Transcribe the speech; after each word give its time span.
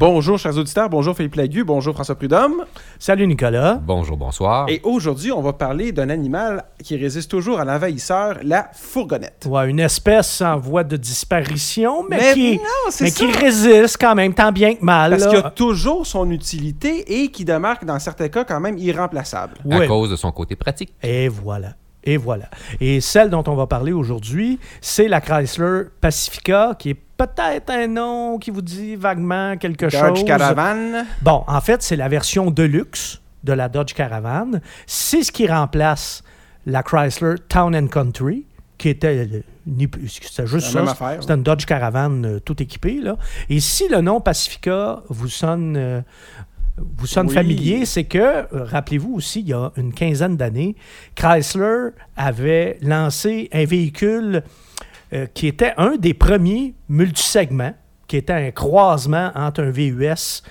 Bonjour, 0.00 0.38
chers 0.38 0.56
auditeurs. 0.56 0.88
Bonjour, 0.88 1.14
Philippe 1.14 1.34
Lagu. 1.34 1.62
Bonjour, 1.62 1.92
François 1.92 2.14
Prudhomme. 2.14 2.64
Salut, 2.98 3.26
Nicolas. 3.26 3.74
Bonjour, 3.74 4.16
bonsoir. 4.16 4.66
Et 4.70 4.80
aujourd'hui, 4.82 5.30
on 5.30 5.42
va 5.42 5.52
parler 5.52 5.92
d'un 5.92 6.08
animal 6.08 6.64
qui 6.82 6.96
résiste 6.96 7.30
toujours 7.30 7.60
à 7.60 7.66
l'envahisseur, 7.66 8.38
la 8.42 8.70
fourgonnette. 8.72 9.46
Ouais, 9.46 9.68
une 9.68 9.78
espèce 9.78 10.40
en 10.40 10.56
voie 10.56 10.84
de 10.84 10.96
disparition, 10.96 12.02
mais, 12.08 12.16
Mais 12.16 12.32
qui, 12.32 12.56
non, 12.56 12.62
c'est 12.88 13.04
mais 13.04 13.10
ça. 13.10 13.26
qui 13.26 13.30
résiste 13.30 13.98
quand 14.00 14.14
même, 14.14 14.32
tant 14.32 14.52
bien 14.52 14.74
que 14.74 14.82
mal. 14.82 15.10
Parce 15.10 15.26
qu'il 15.26 15.36
a 15.36 15.50
toujours 15.50 16.06
son 16.06 16.30
utilité 16.30 17.22
et 17.22 17.28
qui 17.28 17.44
demeure, 17.44 17.76
dans 17.84 17.98
certains 17.98 18.30
cas, 18.30 18.44
quand 18.44 18.58
même 18.60 18.78
irremplaçable. 18.78 19.58
Ouais. 19.66 19.84
À 19.84 19.86
cause 19.86 20.08
de 20.08 20.16
son 20.16 20.32
côté 20.32 20.56
pratique. 20.56 20.94
Et 21.02 21.28
voilà. 21.28 21.74
Et 22.02 22.16
voilà. 22.16 22.46
Et 22.80 23.02
celle 23.02 23.28
dont 23.28 23.44
on 23.46 23.54
va 23.54 23.66
parler 23.66 23.92
aujourd'hui, 23.92 24.58
c'est 24.80 25.08
la 25.08 25.20
Chrysler 25.20 25.82
Pacifica, 26.00 26.74
qui 26.78 26.88
est 26.88 26.96
peut-être 27.26 27.70
un 27.70 27.86
nom 27.86 28.38
qui 28.38 28.50
vous 28.50 28.62
dit 28.62 28.96
vaguement 28.96 29.56
quelque 29.58 29.86
Dodge 29.86 30.16
chose. 30.16 30.24
Caravan. 30.24 31.04
Bon, 31.20 31.44
en 31.46 31.60
fait, 31.60 31.82
c'est 31.82 31.96
la 31.96 32.08
version 32.08 32.50
Deluxe 32.50 33.20
de 33.44 33.52
la 33.52 33.68
Dodge 33.68 33.92
Caravan. 33.92 34.60
C'est 34.86 35.22
ce 35.22 35.30
qui 35.30 35.46
remplace 35.46 36.22
la 36.64 36.82
Chrysler 36.82 37.34
Town 37.48 37.76
and 37.76 37.88
Country, 37.88 38.46
qui 38.78 38.88
était, 38.88 39.28
euh, 39.68 39.86
c'était 40.08 40.46
juste 40.46 40.68
ça. 40.68 40.84
C'était 41.20 41.34
une 41.34 41.42
Dodge 41.42 41.66
Caravan 41.66 42.24
euh, 42.24 42.38
tout 42.38 42.62
équipée. 42.62 43.00
Là. 43.02 43.16
Et 43.50 43.60
si 43.60 43.88
le 43.88 44.00
nom 44.00 44.20
Pacifica 44.22 45.02
vous 45.10 45.28
sonne, 45.28 45.76
euh, 45.76 46.00
vous 46.96 47.06
sonne 47.06 47.26
Oui. 47.28 47.34
familier, 47.34 47.84
c'est 47.84 48.04
que, 48.04 48.18
euh, 48.18 48.46
rappelez-vous 48.52 49.12
aussi, 49.14 49.40
il 49.40 49.48
y 49.48 49.52
a 49.52 49.72
une 49.76 49.92
quinzaine 49.92 50.38
d'années, 50.38 50.74
Chrysler 51.14 51.90
avait 52.16 52.78
lancé 52.80 53.50
un 53.52 53.66
véhicule 53.66 54.42
euh, 55.12 55.26
qui 55.34 55.46
était 55.46 55.74
un 55.76 55.96
des 55.96 56.14
premiers 56.14 56.74
multisegments, 56.88 57.74
qui 58.06 58.16
était 58.16 58.32
un 58.32 58.50
croisement 58.50 59.30
entre 59.34 59.62
un 59.62 59.70
VUS, 59.70 60.42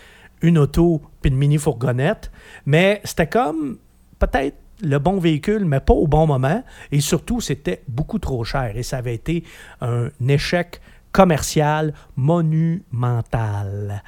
une 0.41 0.57
auto 0.57 1.01
puis 1.21 1.31
une 1.31 1.37
mini-fourgonnette. 1.37 2.31
Mais 2.65 3.01
c'était 3.03 3.27
comme 3.27 3.77
peut-être 4.19 4.57
le 4.81 4.97
bon 4.97 5.19
véhicule, 5.19 5.65
mais 5.65 5.79
pas 5.79 5.93
au 5.93 6.07
bon 6.07 6.27
moment. 6.27 6.63
Et 6.91 7.01
surtout, 7.01 7.41
c'était 7.41 7.83
beaucoup 7.87 8.19
trop 8.19 8.43
cher. 8.43 8.71
Et 8.75 8.83
ça 8.83 8.97
avait 8.97 9.15
été 9.15 9.43
un 9.81 10.09
échec 10.27 10.81
commercial 11.11 11.93
monumental. 12.15 14.03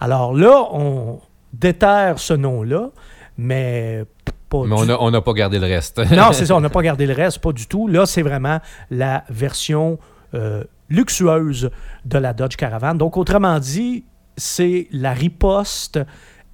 Alors 0.00 0.34
là, 0.34 0.68
on 0.72 1.20
déterre 1.52 2.18
ce 2.18 2.34
nom-là, 2.34 2.90
mais 3.36 4.04
pas 4.52 4.66
Mais 4.66 4.76
du 4.76 4.82
on 4.82 4.86
n'a 4.86 5.02
on 5.02 5.10
n'a 5.10 5.20
pas 5.20 5.32
gardé 5.32 5.58
le 5.58 5.66
reste. 5.66 5.98
non, 6.12 6.32
c'est 6.32 6.46
ça, 6.46 6.56
on 6.56 6.60
n'a 6.60 6.70
pas 6.78 6.82
gardé 6.82 7.06
le 7.06 7.14
reste, 7.14 7.38
pas 7.38 7.52
du 7.52 7.66
tout. 7.66 7.88
Là, 7.88 8.06
c'est 8.06 8.22
vraiment 8.22 8.60
la 8.90 9.24
version 9.30 9.98
euh, 10.34 10.64
luxueuse 10.88 11.70
de 12.04 12.18
la 12.18 12.32
Dodge 12.32 12.56
Caravan. 12.56 12.94
Donc, 12.94 13.16
autrement 13.16 13.58
dit, 13.58 14.04
c'est 14.36 14.88
la 14.92 15.12
riposte 15.12 16.00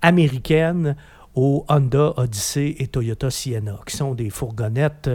américaine 0.02 0.96
aux 1.40 1.64
Honda 1.68 2.14
Odyssey 2.16 2.74
et 2.80 2.88
Toyota 2.88 3.30
Sienna, 3.30 3.78
qui 3.86 3.96
sont 3.96 4.12
des 4.12 4.28
fourgonnettes 4.28 5.08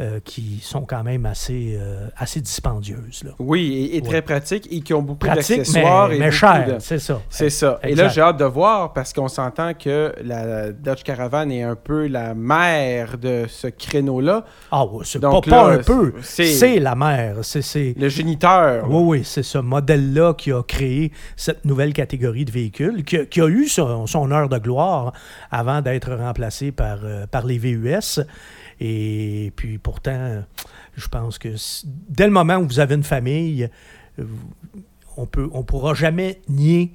euh, 0.00 0.20
qui 0.22 0.58
sont 0.62 0.82
quand 0.82 1.02
même 1.02 1.24
assez, 1.24 1.78
euh, 1.80 2.08
assez 2.14 2.42
dispendieuses. 2.42 3.24
là. 3.24 3.30
Oui, 3.38 3.72
et, 3.90 3.96
et 3.96 4.02
très 4.02 4.16
Ouais. 4.16 4.22
pratique 4.22 4.68
et 4.70 4.82
qui 4.82 4.92
ont 4.92 5.00
beaucoup 5.00 5.24
Pratique, 5.26 5.48
mais, 5.50 5.56
d'accessoires. 5.64 6.12
et 6.12 6.18
mais 6.18 6.30
cher, 6.30 6.74
de- 6.74 6.78
c'est 6.78 6.98
ça. 6.98 7.22
C'est 7.30 7.48
ça. 7.48 7.80
Et 7.84 7.94
là, 7.94 8.08
j'ai 8.08 8.20
hâte 8.20 8.36
de 8.36 8.44
voir 8.44 8.92
parce 8.92 9.14
qu'on 9.14 9.28
s'entend 9.28 9.72
que 9.72 10.12
la 10.22 10.72
Dodge 10.72 11.02
Caravan 11.04 11.48
est 11.48 11.62
un 11.62 11.74
peu 11.76 12.06
la 12.06 12.34
mère 12.34 13.16
de 13.16 13.46
ce 13.48 13.68
créneau-là. 13.68 14.44
Ah 14.70 14.84
oui, 14.84 15.04
c'est 15.06 15.20
pas, 15.20 15.28
un 15.72 15.78
peu. 15.78 16.12
c'est- 16.20 16.78
la 16.80 16.94
mère. 16.94 17.36
C'est... 17.42 17.62
c'est- 17.62 17.94
Le 17.98 18.10
géniteur. 18.10 18.84
Oui, 18.90 19.02
oui, 19.20 19.24
c'est 19.24 19.42
ce 19.42 19.56
modèle-là 19.58 20.34
qui 20.34 20.52
a 20.52 20.62
créé 20.62 21.12
cette 21.36 21.64
nouvelle 21.64 21.94
catégorie 21.94 22.44
de 22.44 22.50
véhicules, 22.50 23.04
qui, 23.04 23.16
a- 23.16 23.24
qui 23.24 23.40
a 23.40 23.46
eu 23.48 23.68
son, 23.68 24.06
son 24.06 24.30
heure 24.30 24.50
de 24.50 24.58
gloire 24.58 25.12
avant 25.62 25.80
d'être 25.80 26.12
remplacé 26.14 26.72
par, 26.72 26.98
euh, 27.04 27.26
par 27.26 27.46
les 27.46 27.58
VUS. 27.58 28.20
Et 28.80 29.52
puis 29.56 29.78
pourtant, 29.78 30.42
je 30.96 31.08
pense 31.08 31.38
que 31.38 31.50
dès 32.08 32.26
le 32.26 32.32
moment 32.32 32.56
où 32.56 32.66
vous 32.66 32.80
avez 32.80 32.94
une 32.96 33.02
famille, 33.04 33.68
on 35.16 35.26
peut, 35.26 35.48
on 35.52 35.62
pourra 35.62 35.94
jamais 35.94 36.40
nier 36.48 36.92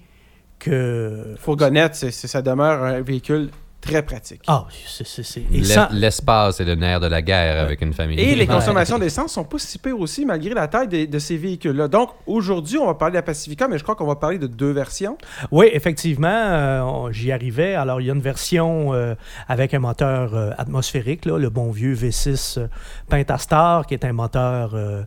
que... 0.60 1.36
Fourgonnette, 1.40 1.96
c'est- 1.96 2.12
ça 2.12 2.42
demeure 2.42 2.84
un 2.84 3.02
véhicule 3.02 3.50
très 3.88 4.02
pratique. 4.04 4.42
Ah, 4.48 4.66
c'est... 4.86 5.06
c'est- 5.08 5.24
c'est- 5.24 5.40
et 5.52 5.58
L'es- 5.60 5.64
sans- 5.64 5.88
L'espace 5.92 6.60
est 6.60 6.66
le 6.66 6.76
nerf 6.76 7.00
de 7.00 7.08
la 7.08 7.22
guerre 7.22 7.62
avec 7.64 7.82
une 7.82 7.94
famille. 7.94 8.20
Et 8.20 8.36
les 8.36 8.42
Ouais. 8.42 8.48
consommations 8.48 9.00
d'essence 9.00 9.34
sont 9.34 9.44
pas 9.44 9.58
si 9.60 9.78
pires 9.80 10.00
aussi, 10.00 10.26
malgré 10.26 10.54
la 10.54 10.68
taille 10.68 11.08
de, 11.08 11.20
ces 11.20 11.38
véhicules-là. 11.38 11.88
Donc, 11.88 12.10
aujourd'hui, 12.26 12.78
on 12.78 12.86
va 12.86 12.94
parler 12.96 13.14
de 13.14 13.18
la 13.18 13.22
Pacifica, 13.24 13.68
mais 13.68 13.78
je 13.78 13.84
crois 13.84 13.96
qu'on 13.96 14.06
va 14.08 14.16
parler 14.16 14.38
de 14.40 14.48
deux 14.48 14.72
versions. 14.72 15.18
Oui, 15.52 15.70
effectivement, 15.74 16.28
euh, 16.30 17.12
j'y 17.12 17.32
arrivais. 17.32 17.76
Alors, 17.76 18.02
il 18.02 18.08
y 18.08 18.10
a 18.10 18.14
une 18.14 18.22
version 18.22 18.94
euh, 18.94 19.16
avec 19.48 19.74
un 19.74 19.80
moteur 19.80 20.36
euh, 20.36 20.52
atmosphérique, 20.58 21.26
là, 21.26 21.38
le 21.38 21.50
bon 21.50 21.72
vieux 21.72 21.94
V6 21.96 22.60
euh, 22.60 22.68
Pentastar, 23.10 23.86
qui 23.86 23.94
est 23.94 24.06
un 24.06 24.14
moteur 24.14 24.72
euh, 24.76 25.04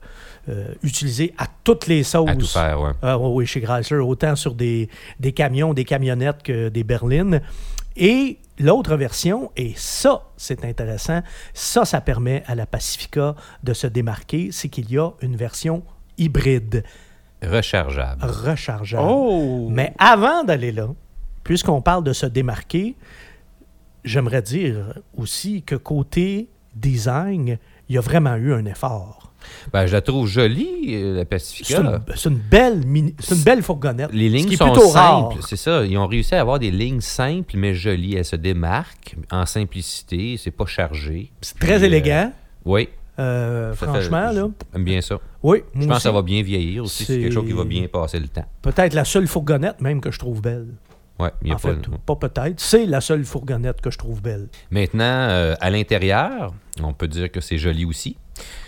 euh, 0.49 0.69
utilisé 0.83 1.35
à 1.39 1.47
toutes 1.65 1.87
les 1.87 2.03
sauces. 2.03 2.29
À 2.31 2.35
tout 2.35 2.47
faire, 2.47 2.81
ouais. 2.81 2.91
Oui, 3.03 3.31
oui, 3.35 3.47
chez 3.47 3.61
Chrysler, 3.61 3.99
autant 3.99 4.37
sur 4.37 4.55
des, 4.55 4.89
des 5.21 5.33
camions, 5.33 5.75
des 5.75 5.85
camionnettes 5.85 6.43
que 6.43 6.69
des 6.71 6.83
berlines. 6.85 7.41
Et 7.97 8.39
l'autre 8.59 8.97
version, 8.97 9.51
et 9.57 9.73
ça, 9.77 10.23
c'est 10.37 10.65
intéressant, 10.65 11.23
ça, 11.55 11.85
ça 11.85 12.01
permet 12.01 12.43
à 12.47 12.55
la 12.55 12.67
Pacifica 12.67 13.35
de 13.63 13.73
se 13.73 13.87
démarquer, 13.87 14.51
c'est 14.53 14.69
qu'il 14.69 14.91
y 14.91 14.99
a 14.99 15.11
une 15.23 15.37
version 15.37 15.83
hybride, 16.19 16.85
Rechargeable. 17.43 18.23
rechargeable. 18.23 19.09
Oh! 19.09 19.69
Mais 19.71 19.95
avant 19.99 20.45
d'aller 20.45 20.73
là, 20.73 20.89
puisqu'on 21.43 21.81
parle 21.81 22.05
de 22.05 22.13
se 22.13 22.27
démarquer, 22.27 22.97
j'aimerais 24.05 24.43
dire 24.43 24.99
aussi 25.17 25.63
que 25.63 25.75
côté 25.75 26.49
design, 26.75 27.59
il 27.89 27.95
y 27.95 27.99
a 27.99 28.03
vraiment 28.03 28.37
eu 28.37 28.53
un 28.53 28.65
effort. 28.67 29.30
Ben, 29.73 29.87
je 29.87 29.93
la 29.93 30.01
trouve 30.01 30.27
jolie, 30.27 30.69
euh, 30.95 31.17
la 31.17 31.25
Pacifica. 31.25 32.03
c'est 32.17 32.29
une 32.29 32.37
belle 32.39 32.85
mini- 32.87 33.15
une 33.31 33.43
belle 33.43 33.63
fourgonnette. 33.63 34.11
Les 34.13 34.29
ce 34.29 34.35
lignes 34.37 34.49
qui 34.49 34.57
sont 34.57 34.71
plutôt 34.73 34.89
simples, 34.89 35.37
c'est 35.47 35.57
ça. 35.57 35.85
Ils 35.85 35.97
ont 35.99 36.07
réussi 36.07 36.35
à 36.35 36.41
avoir 36.41 36.59
des 36.59 36.71
lignes 36.71 37.01
simples 37.01 37.57
mais 37.57 37.75
jolies. 37.75 38.17
Elles 38.17 38.25
se 38.25 38.37
démarquent 38.37 39.17
en 39.31 39.47
simplicité, 39.47 40.37
c'est 40.37 40.51
pas 40.51 40.67
chargé. 40.67 41.31
C'est 41.41 41.59
très 41.59 41.83
euh, 41.83 41.87
élégant, 41.87 42.33
Oui, 42.65 42.89
euh, 43.19 43.73
franchement. 43.75 44.29
fait- 44.29 44.35
là. 44.35 44.49
j'aime 44.73 44.85
bien 44.85 45.01
ça. 45.01 45.19
Oui, 45.43 45.63
Je 45.75 45.87
pense 45.87 45.97
que 45.99 46.03
ça 46.03 46.13
va 46.13 46.23
bien 46.23 46.43
vieillir 46.43 46.85
aussi. 46.85 47.05
C'est 47.05 47.19
quelque 47.19 47.33
chose 47.33 47.47
qui 47.47 47.53
va 47.53 47.65
bien 47.65 47.87
passer 47.89 48.21
le 48.21 48.29
temps. 48.29 48.45
Peut-être 48.63 48.95
la 48.95 49.05
seule 49.05 49.27
fourgonnette 49.27 49.81
même 49.81 50.01
que 50.01 50.11
je 50.11 50.19
trouve 50.19 50.41
belle. 50.43 50.67
Ouais, 51.19 51.31
il 51.43 51.49
y 51.49 51.51
a 51.51 51.55
En 51.55 51.59
pas 51.59 51.69
fait, 51.75 51.91
pas 52.07 52.17
peut-être. 52.17 52.61
C'est 52.61 52.87
la 52.87 53.03
seule 53.03 53.25
fourgonnette 53.27 53.83
que 53.83 53.91
je 53.91 53.99
trouve 53.99 54.23
belle. 54.23 54.49
Maintenant, 54.71 55.05
euh, 55.05 55.55
à 55.61 55.69
l'intérieur, 55.69 56.55
on 56.83 56.95
peut 56.95 57.09
dire 57.09 57.31
que 57.31 57.43
c'est 57.43 57.59
joli 57.59 57.85
aussi. 57.85 58.17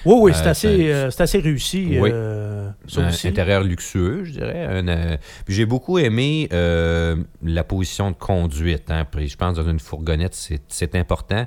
Oui, 0.04 0.14
oui, 0.20 0.32
c'est 0.34 0.46
Euh, 0.46 0.50
assez, 0.50 0.76
c'est- 0.76 0.92
euh, 0.92 1.10
c'est 1.10 1.22
assez 1.22 1.38
réussi. 1.38 1.96
Oui. 2.00 2.10
euh, 2.12 2.70
un 2.96 3.08
intérieur 3.28 3.62
luxueux, 3.62 4.24
je 4.24 4.32
dirais. 4.32 4.64
Un, 4.66 4.88
euh, 4.88 5.16
puis 5.44 5.54
j'ai 5.54 5.66
beaucoup 5.66 5.98
aimé 5.98 6.48
euh, 6.52 7.16
la 7.42 7.62
position 7.64 8.10
de 8.10 8.16
conduite. 8.16 8.90
hein. 8.90 9.06
Puis 9.10 9.28
je 9.28 9.36
pense 9.36 9.56
que 9.56 9.62
dans 9.62 9.70
une 9.70 9.78
fourgonnette, 9.80 10.34
c'est 10.68 10.94
important. 10.96 11.46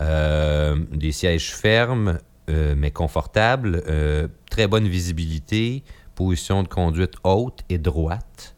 Euh, 0.00 0.76
des 0.92 1.12
sièges 1.12 1.52
fermes, 1.54 2.18
euh, 2.48 2.74
mais 2.76 2.90
confortables. 2.90 3.82
euh, 3.88 4.28
très 4.50 4.66
bonne 4.66 4.88
visibilité. 4.88 5.84
Position 6.14 6.62
de 6.62 6.68
conduite 6.68 7.14
haute 7.24 7.60
et 7.68 7.78
droite. 7.78 8.54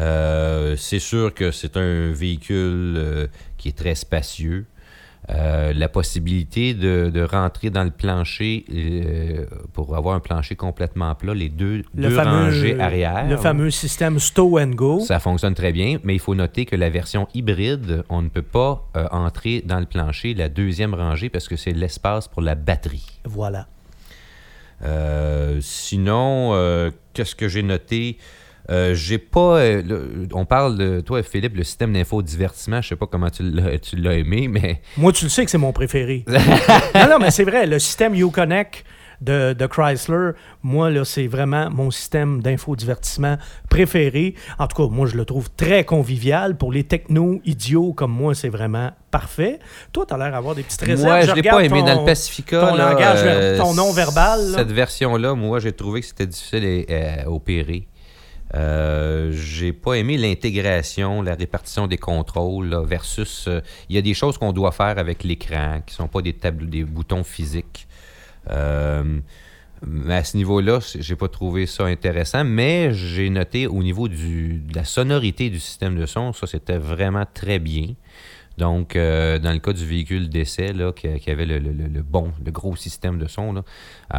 Euh, 0.00 0.76
c'est 0.76 0.98
sûr 0.98 1.34
que 1.34 1.50
c'est 1.50 1.76
un 1.76 2.12
véhicule 2.12 2.94
euh, 2.96 3.26
qui 3.58 3.68
est 3.68 3.76
très 3.76 3.94
spacieux. 3.94 4.66
Euh, 5.30 5.72
la 5.72 5.88
possibilité 5.88 6.74
de, 6.74 7.08
de 7.14 7.22
rentrer 7.22 7.70
dans 7.70 7.84
le 7.84 7.92
plancher 7.92 8.64
euh, 8.74 9.46
pour 9.72 9.94
avoir 9.96 10.16
un 10.16 10.20
plancher 10.20 10.56
complètement 10.56 11.14
plat, 11.14 11.32
les 11.32 11.48
deux, 11.48 11.84
Le 11.94 12.08
deux 12.08 12.10
fameux, 12.10 12.30
rangées 12.46 12.80
arrière. 12.80 13.28
le 13.28 13.36
fameux 13.36 13.70
système 13.70 14.18
Stow 14.18 14.58
and 14.58 14.70
Go. 14.70 14.98
Ça 14.98 15.20
fonctionne 15.20 15.54
très 15.54 15.70
bien, 15.70 15.98
mais 16.02 16.14
il 16.14 16.18
faut 16.18 16.34
noter 16.34 16.64
que 16.66 16.74
la 16.74 16.90
version 16.90 17.28
hybride, 17.34 18.02
on 18.08 18.20
ne 18.20 18.28
peut 18.28 18.42
pas 18.42 18.88
euh, 18.96 19.06
entrer 19.12 19.62
dans 19.64 19.78
le 19.78 19.86
plancher 19.86 20.34
la 20.34 20.48
deuxième 20.48 20.92
rangée 20.92 21.28
parce 21.28 21.46
que 21.46 21.54
c'est 21.54 21.70
l'espace 21.72 22.26
pour 22.26 22.42
la 22.42 22.56
batterie. 22.56 23.20
Voilà. 23.24 23.68
Euh, 24.82 25.58
sinon, 25.60 26.50
euh, 26.54 26.90
qu'est-ce 27.14 27.36
que 27.36 27.48
j'ai 27.48 27.62
noté? 27.62 28.18
Euh, 28.70 28.94
j'ai 28.94 29.18
pas. 29.18 29.58
euh, 29.58 29.82
le- 29.82 30.28
on 30.32 30.44
parle 30.44 30.78
de 30.78 31.00
toi, 31.00 31.22
Philippe, 31.22 31.56
le 31.56 31.64
système 31.64 31.92
d'infodivertissement. 31.92 32.80
Je 32.80 32.88
sais 32.90 32.96
pas 32.96 33.06
comment 33.06 33.30
tu 33.30 33.42
l'as, 33.42 33.78
tu 33.78 33.96
l'as 33.96 34.14
aimé, 34.14 34.48
mais 34.48 34.80
Moi, 34.96 35.12
tu 35.12 35.24
le 35.24 35.30
sais 35.30 35.44
que 35.44 35.50
c'est 35.50 35.58
mon 35.58 35.72
préféré. 35.72 36.24
non, 36.28 37.08
non, 37.10 37.18
mais 37.20 37.30
c'est 37.30 37.44
vrai. 37.44 37.66
Le 37.66 37.78
système 37.78 38.14
Uconnect 38.14 38.84
de, 39.20 39.52
de 39.52 39.66
Chrysler, 39.66 40.30
moi, 40.62 40.90
là, 40.90 41.04
c'est 41.04 41.26
vraiment 41.28 41.70
mon 41.70 41.90
système 41.92 42.40
d'infodivertissement 42.42 43.36
préféré. 43.70 44.34
En 44.58 44.66
tout 44.66 44.76
cas, 44.88 44.92
moi, 44.94 45.06
je 45.06 45.16
le 45.16 45.24
trouve 45.24 45.48
très 45.56 45.84
convivial. 45.84 46.56
Pour 46.56 46.72
les 46.72 46.84
technos 46.84 47.40
idiots 47.44 47.92
comme 47.92 48.12
moi, 48.12 48.34
c'est 48.34 48.48
vraiment 48.48 48.90
parfait. 49.10 49.58
Toi, 49.92 50.06
tu 50.06 50.14
as 50.14 50.18
l'air 50.18 50.32
d'avoir 50.32 50.54
des 50.54 50.62
petites 50.62 50.80
réserves. 50.82 51.02
moi, 51.02 51.20
je 51.22 51.32
l'ai 51.34 51.42
pas 51.42 51.64
aimé 51.64 51.80
ton- 51.80 51.86
dans 51.86 52.00
le 52.00 52.06
Pacifica. 52.06 52.60
ton 52.60 52.74
là, 52.74 52.92
langage 52.92 53.22
ver- 53.22 53.36
euh, 53.36 53.58
ton 53.58 53.74
non 53.74 53.92
verbal. 53.92 54.40
Cette 54.56 54.72
version-là, 54.72 55.34
moi, 55.34 55.58
j'ai 55.60 55.72
trouvé 55.72 56.00
que 56.00 56.06
c'était 56.06 56.26
difficile 56.26 56.84
à, 56.88 57.24
à 57.24 57.28
opérer. 57.30 57.86
Euh, 58.54 59.32
j'ai 59.32 59.72
pas 59.72 59.94
aimé 59.94 60.18
l'intégration, 60.18 61.22
la 61.22 61.34
répartition 61.34 61.86
des 61.86 61.96
contrôles 61.96 62.76
versus. 62.84 63.46
euh, 63.48 63.60
Il 63.88 63.96
y 63.96 63.98
a 63.98 64.02
des 64.02 64.14
choses 64.14 64.36
qu'on 64.36 64.52
doit 64.52 64.72
faire 64.72 64.98
avec 64.98 65.24
l'écran 65.24 65.80
qui 65.86 65.94
sont 65.94 66.08
pas 66.08 66.20
des 66.20 66.34
des 66.34 66.84
boutons 66.84 67.24
physiques. 67.24 67.86
Euh, 68.50 69.20
à 70.08 70.22
ce 70.22 70.36
niveau-là, 70.36 70.78
j'ai 70.98 71.16
pas 71.16 71.28
trouvé 71.28 71.66
ça 71.66 71.86
intéressant, 71.86 72.44
mais 72.44 72.92
j'ai 72.92 73.30
noté 73.30 73.66
au 73.66 73.82
niveau 73.82 74.06
du, 74.06 74.58
de 74.58 74.74
la 74.76 74.84
sonorité 74.84 75.50
du 75.50 75.58
système 75.58 75.96
de 75.98 76.06
son, 76.06 76.32
ça 76.32 76.46
c'était 76.46 76.78
vraiment 76.78 77.24
très 77.34 77.58
bien. 77.58 77.94
Donc, 78.58 78.96
euh, 78.96 79.38
dans 79.38 79.52
le 79.52 79.58
cas 79.58 79.72
du 79.72 79.84
véhicule 79.86 80.28
d'essai, 80.28 80.72
qui, 80.96 81.30
avait 81.30 81.46
le, 81.46 81.58
bon, 82.02 82.32
le 82.44 82.50
gros 82.52 82.76
système 82.76 83.18
de 83.18 83.26
son, 83.26 83.56
euh, 83.56 83.62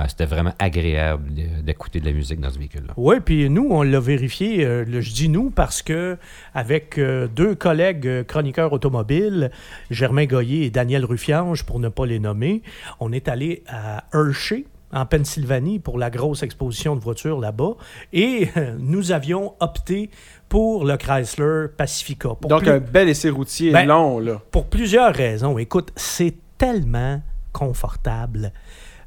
c'était 0.07 0.25
vraiment 0.25 0.53
agréable 0.59 1.29
d'écouter 1.63 1.99
de 1.99 2.05
la 2.05 2.11
musique 2.13 2.39
dans 2.39 2.49
ce 2.49 2.57
véhicule-là. 2.57 2.93
Oui, 2.97 3.17
puis 3.23 3.49
nous, 3.49 3.67
on 3.69 3.83
l'a 3.83 3.99
vérifié. 3.99 4.65
euh, 4.65 4.85
le- 4.85 5.01
je 5.01 5.13
dis 5.13 5.29
nous 5.29 5.49
parce 5.49 5.81
que 5.81 6.17
avec 6.53 6.99
deux 7.35 7.55
collègues 7.55 8.23
chroniqueurs 8.27 8.73
automobiles, 8.73 9.51
Germain 9.91 10.25
Goyer 10.25 10.65
et 10.65 10.69
Daniel 10.69 11.05
Ruffiange, 11.05 11.63
pour 11.65 11.79
ne 11.79 11.89
pas 11.89 12.05
les 12.05 12.19
nommer, 12.19 12.61
on 12.99 13.11
est 13.11 13.27
allé 13.27 13.63
à 13.67 14.03
Hershey, 14.13 14.65
en 14.93 15.05
Pennsylvanie, 15.05 15.79
pour 15.79 15.97
la 15.97 16.09
grosse 16.09 16.43
exposition 16.43 16.95
de 16.95 17.01
voitures 17.01 17.39
là-bas, 17.39 17.71
et 18.13 18.47
euh, 18.57 18.75
nous 18.79 19.11
avions 19.11 19.53
opté 19.59 20.09
pour 20.49 20.85
le 20.85 20.95
Chrysler 20.97 21.65
Pacifica. 21.75 22.29
Pour 22.35 22.49
Donc, 22.49 22.61
plus- 22.61 22.71
un 22.71 22.79
bel 22.79 23.09
essai 23.09 23.29
routier 23.29 23.71
Ben, 23.71 23.85
long, 23.87 24.19
là. 24.19 24.41
pour 24.51 24.65
plusieurs 24.67 25.13
raisons. 25.13 25.57
Écoute, 25.57 25.91
c'est 25.95 26.35
tellement 26.57 27.21
confortable. 27.51 28.51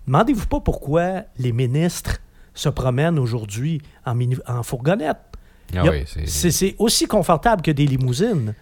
Demandez-vous 0.06 0.46
pas 0.46 0.60
pourquoi 0.60 1.22
les 1.38 1.52
ministres 1.52 2.18
se 2.54 2.68
promènent 2.68 3.18
aujourd'hui 3.18 3.80
en, 4.04 4.14
mini- 4.14 4.38
en 4.46 4.62
fourgonnette. 4.62 5.18
Ah 5.76 5.82
oui, 5.90 6.04
c'est 6.26 6.74
aussi 6.78 7.06
confortable 7.06 7.62
que 7.62 7.70
des 7.72 7.86
limousines. 7.86 8.54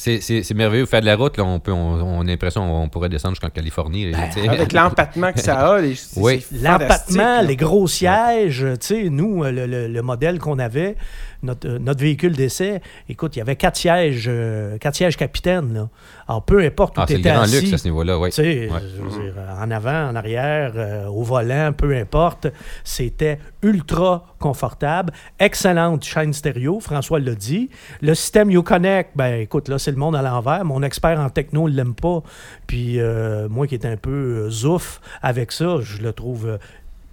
C'est 0.00 0.20
c'est- 0.20 0.44
c'est 0.44 0.54
merveilleux. 0.54 0.86
Faire 0.86 1.00
de 1.00 1.06
la 1.06 1.16
route, 1.16 1.36
là, 1.38 1.44
on, 1.44 1.58
peut, 1.58 1.72
on, 1.72 2.00
on 2.00 2.20
a 2.20 2.24
l'impression 2.24 2.66
qu'on 2.68 2.88
pourrait 2.88 3.08
descendre 3.08 3.34
jusqu'en 3.34 3.50
Californie. 3.50 4.10
là, 4.12 4.18
Ben. 4.36 4.48
Avec 4.48 4.72
l'empattement 4.78 5.32
que 5.32 5.40
ça 5.40 5.58
a, 5.74 5.80
les, 5.80 5.94
Oui. 6.16 6.46
L'empattement, 6.62 7.40
les 7.42 7.56
gros 7.56 7.88
sièges, 7.88 8.64
tu 8.80 8.86
sais, 8.86 9.10
nous, 9.10 9.42
euh, 9.42 9.50
le, 9.50 9.66
le- 9.66 9.88
le 9.88 10.02
modèle 10.02 10.38
qu'on 10.38 10.60
avait, 10.60 10.94
notre, 11.42 11.68
euh, 11.68 11.78
notre 11.78 12.00
véhicule 12.00 12.34
d'essai, 12.34 12.80
écoute, 13.08 13.36
il 13.36 13.38
y 13.38 13.42
avait 13.42 13.56
quatre 13.56 13.76
sièges, 13.76 14.26
euh, 14.28 14.76
quatre 14.78 14.94
sièges 14.96 15.16
capitaines. 15.16 15.72
Là. 15.74 15.88
Alors, 16.26 16.42
peu 16.44 16.60
importe 16.64 16.98
où 16.98 17.00
Ah, 17.00 17.06
tu 17.06 17.14
étais 17.14 17.30
grand 17.30 17.42
assis. 17.42 17.60
luxe 17.60 17.72
à 17.72 17.78
ce 17.78 17.84
niveau-là, 17.84 18.18
oui. 18.18 18.30
Tu 18.30 18.36
sais, 18.36 18.68
Ouais. 18.70 18.80
je 18.96 19.02
veux 19.02 19.22
dire, 19.22 19.34
en 19.60 19.70
avant, 19.70 20.08
en 20.08 20.16
arrière, 20.16 20.72
euh, 20.76 21.06
au 21.06 21.22
volant, 21.22 21.72
peu 21.76 21.94
importe, 21.96 22.48
c'était 22.84 23.38
ultra 23.62 24.26
confortable. 24.38 25.12
Excellente 25.38 26.04
chaîne 26.04 26.32
stéréo, 26.32 26.80
François 26.80 27.18
l'a 27.20 27.34
dit. 27.34 27.70
Le 28.00 28.14
système 28.14 28.50
Uconnect, 28.50 29.10
ben 29.16 29.40
écoute, 29.40 29.68
là, 29.68 29.78
c'est 29.78 29.90
le 29.90 29.96
monde 29.96 30.16
à 30.16 30.22
l'envers. 30.22 30.64
Mon 30.64 30.82
expert 30.82 31.18
en 31.20 31.30
techno 31.30 31.68
ne 31.68 31.74
l'aime 31.74 31.94
pas. 31.94 32.22
Puis 32.66 33.00
euh, 33.00 33.48
moi 33.48 33.66
qui 33.66 33.74
est 33.74 33.86
un 33.86 33.96
peu 33.96 34.50
zouf 34.50 35.00
avec 35.22 35.52
ça, 35.52 35.76
je 35.80 36.02
le 36.02 36.12
trouve 36.12 36.58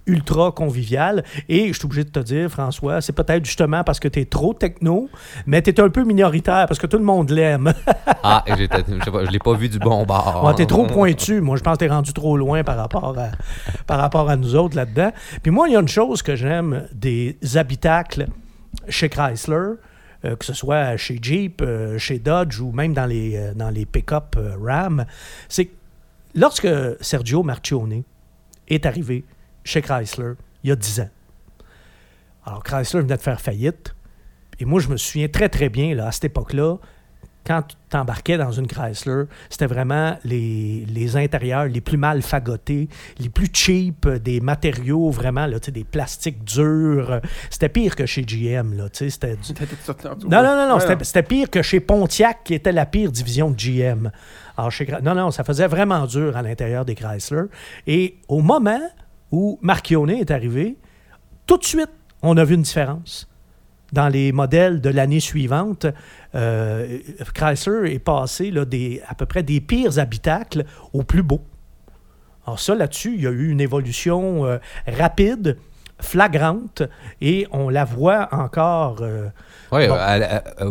ultra 0.06 0.52
convivial. 0.52 1.24
Et 1.48 1.68
je 1.68 1.78
suis 1.78 1.86
obligé 1.86 2.04
de 2.04 2.10
te 2.10 2.20
dire, 2.20 2.48
François, 2.50 3.00
c'est 3.00 3.12
peut-être 3.12 3.44
justement 3.44 3.84
parce 3.84 4.00
que 4.00 4.08
tu 4.08 4.20
es 4.20 4.24
trop 4.24 4.54
techno, 4.54 5.08
mais 5.46 5.62
tu 5.62 5.70
es 5.70 5.80
un 5.80 5.88
peu 5.88 6.04
minoritaire 6.04 6.66
parce 6.66 6.78
que 6.78 6.86
tout 6.86 6.98
le 6.98 7.04
monde 7.04 7.30
l'aime. 7.30 7.72
Ah, 8.28 8.42
je 8.48 8.54
je 8.54 9.30
l'ai 9.30 9.38
pas 9.38 9.54
vu 9.54 9.68
du 9.68 9.78
bon 9.78 10.04
bord. 10.04 10.42
Ouais, 10.44 10.54
t'es 10.54 10.66
trop 10.66 10.86
pointu. 10.86 11.40
Moi, 11.40 11.56
je 11.56 11.62
pense 11.62 11.74
que 11.74 11.84
t'es 11.84 11.90
rendu 11.90 12.12
trop 12.12 12.36
loin 12.36 12.64
par 12.64 12.76
rapport 12.76 13.16
à, 13.16 13.28
par 13.86 13.98
rapport 13.98 14.28
à 14.28 14.36
nous 14.36 14.56
autres 14.56 14.74
là-dedans. 14.74 15.12
Puis 15.42 15.52
moi, 15.52 15.68
il 15.68 15.74
y 15.74 15.76
a 15.76 15.80
une 15.80 15.88
chose 15.88 16.22
que 16.22 16.34
j'aime 16.34 16.88
des 16.92 17.36
habitacles 17.54 18.26
chez 18.88 19.08
Chrysler, 19.08 19.74
euh, 20.24 20.36
que 20.36 20.44
ce 20.44 20.54
soit 20.54 20.96
chez 20.96 21.18
Jeep, 21.20 21.62
euh, 21.62 21.98
chez 21.98 22.18
Dodge 22.18 22.60
ou 22.60 22.72
même 22.72 22.94
dans 22.94 23.06
les, 23.06 23.36
euh, 23.36 23.54
dans 23.54 23.70
les 23.70 23.86
pick-up 23.86 24.36
Ram, 24.60 25.04
c'est 25.48 25.66
que 25.66 25.74
lorsque 26.34 26.68
Sergio 27.00 27.42
Marchione 27.42 28.02
est 28.68 28.86
arrivé 28.86 29.24
chez 29.66 29.82
Chrysler 29.82 30.32
il 30.64 30.70
y 30.70 30.72
a 30.72 30.76
10 30.76 31.00
ans, 31.00 31.10
alors 32.44 32.62
Chrysler 32.62 33.00
venait 33.02 33.16
de 33.16 33.22
faire 33.22 33.40
faillite, 33.40 33.94
et 34.58 34.64
moi, 34.64 34.80
je 34.80 34.88
me 34.88 34.96
souviens 34.96 35.28
très, 35.28 35.48
très 35.48 35.68
bien, 35.68 35.94
là, 35.94 36.06
à 36.08 36.12
cette 36.12 36.24
époque-là, 36.26 36.76
quand 37.46 37.62
tu 37.62 37.76
t'embarquais 37.90 38.38
dans 38.38 38.50
une 38.50 38.66
Chrysler, 38.66 39.24
c'était 39.50 39.66
vraiment 39.66 40.16
les, 40.24 40.84
les 40.88 41.16
intérieurs 41.16 41.66
les 41.66 41.80
plus 41.80 41.96
mal 41.98 42.20
fagotés, 42.22 42.88
les 43.18 43.28
plus 43.28 43.48
cheap, 43.52 44.06
euh, 44.06 44.18
des 44.18 44.40
matériaux 44.40 45.10
vraiment, 45.10 45.46
là, 45.46 45.58
des 45.60 45.84
plastiques 45.84 46.42
durs. 46.42 47.20
C'était 47.50 47.68
pire 47.68 47.94
que 47.94 48.04
chez 48.06 48.22
GM, 48.24 48.76
là, 48.76 48.88
c'était 48.92 49.36
du- 49.36 49.52
non, 50.24 50.42
non, 50.42 50.56
non, 50.56 50.68
non, 50.70 50.74
Ouais, 50.78 50.96
c'était- 51.02 51.22
pire 51.22 51.48
que 51.50 51.62
chez 51.62 51.78
Pontiac, 51.78 52.38
qui 52.42 52.54
était 52.54 52.72
la 52.72 52.84
pire 52.86 53.12
division 53.12 53.50
de 53.50 53.56
GM. 53.56 54.10
Alors, 54.56 54.72
chez, 54.72 54.86
non, 55.02 55.14
non, 55.14 55.30
ça 55.30 55.44
faisait 55.44 55.68
vraiment 55.68 56.04
dur 56.06 56.36
à 56.36 56.42
l'intérieur 56.42 56.84
des 56.84 56.96
Chrysler. 56.96 57.42
Et 57.86 58.16
au 58.26 58.40
moment 58.40 58.80
où 59.30 59.58
Marchione 59.62 60.10
est 60.10 60.30
arrivé, 60.30 60.76
tout 61.46 61.58
de 61.58 61.64
suite, 61.64 61.90
on 62.22 62.36
a 62.36 62.44
vu 62.44 62.54
une 62.54 62.62
différence. 62.62 63.28
Dans 63.92 64.08
les 64.08 64.32
modèles 64.32 64.80
de 64.80 64.90
l'année 64.90 65.20
suivante, 65.20 65.86
euh, 66.34 66.98
Chrysler 67.34 67.94
est 67.94 67.98
passé 68.00 68.50
là, 68.50 68.64
des, 68.64 69.00
à 69.06 69.14
peu 69.14 69.26
près 69.26 69.42
des 69.42 69.60
pires 69.60 69.98
habitacles 69.98 70.64
aux 70.92 71.04
plus 71.04 71.22
beaux. 71.22 71.42
Alors 72.46 72.58
ça, 72.58 72.74
là-dessus, 72.74 73.14
il 73.14 73.22
y 73.22 73.26
a 73.26 73.30
eu 73.30 73.48
une 73.48 73.60
évolution 73.60 74.44
euh, 74.44 74.58
rapide, 74.86 75.56
flagrante, 76.00 76.82
et 77.20 77.46
on 77.52 77.68
la 77.68 77.84
voit 77.84 78.28
encore. 78.32 78.98
euh, 79.00 79.28
Oui, 79.72 79.88
Bon. 79.88 79.96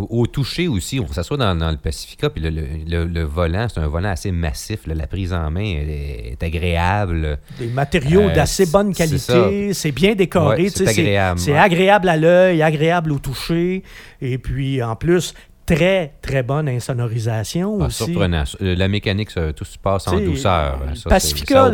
au 0.09 0.25
toucher 0.27 0.67
aussi, 0.69 0.99
on 1.01 1.07
s'assoit 1.11 1.35
dans, 1.37 1.53
dans 1.55 1.69
le 1.71 1.77
Pacifica, 1.77 2.29
puis 2.29 2.41
le, 2.41 3.05
le- 3.05 3.23
volant, 3.23 3.67
c'est 3.67 3.79
un 3.81 3.87
volant 3.87 4.09
assez 4.09 4.31
massif. 4.31 4.87
là, 4.87 4.93
la 4.95 5.07
prise 5.07 5.33
en 5.33 5.51
main 5.51 5.79
elle 5.81 5.89
est, 5.89 6.31
est 6.39 6.43
agréable. 6.43 7.39
des 7.59 7.67
matériaux 7.67 8.21
Euh, 8.29 8.33
d'assez 8.33 8.65
bonne 8.67 8.93
qualité, 8.93 9.73
c'est 9.73 9.91
bien 9.91 10.15
décoré, 10.15 10.63
Ouais, 10.63 10.69
c'est 10.69 10.87
agréable, 10.87 11.39
c'est 11.39 11.51
ouais. 11.51 11.57
agréable 11.57 12.07
à 12.09 12.15
l'œil, 12.17 12.61
agréable 12.61 13.11
au 13.11 13.19
toucher, 13.19 13.83
et 14.21 14.37
puis 14.37 14.81
en 14.81 14.95
plus, 14.95 15.33
très, 15.65 16.13
très 16.21 16.43
bonne 16.43 16.69
insonorisation 16.69 17.79
Ah, 17.81 17.87
aussi. 17.87 18.05
surprenant. 18.05 18.43
Euh, 18.61 18.75
La 18.75 18.87
mécanique, 18.87 19.31
ça, 19.31 19.51
tout 19.51 19.65
se 19.65 19.77
passe 19.77 20.07
en 20.07 20.19
douceur. 20.19 20.79
Ça, 20.89 20.95
c'est- 20.95 21.09
Pacifica, 21.09 21.71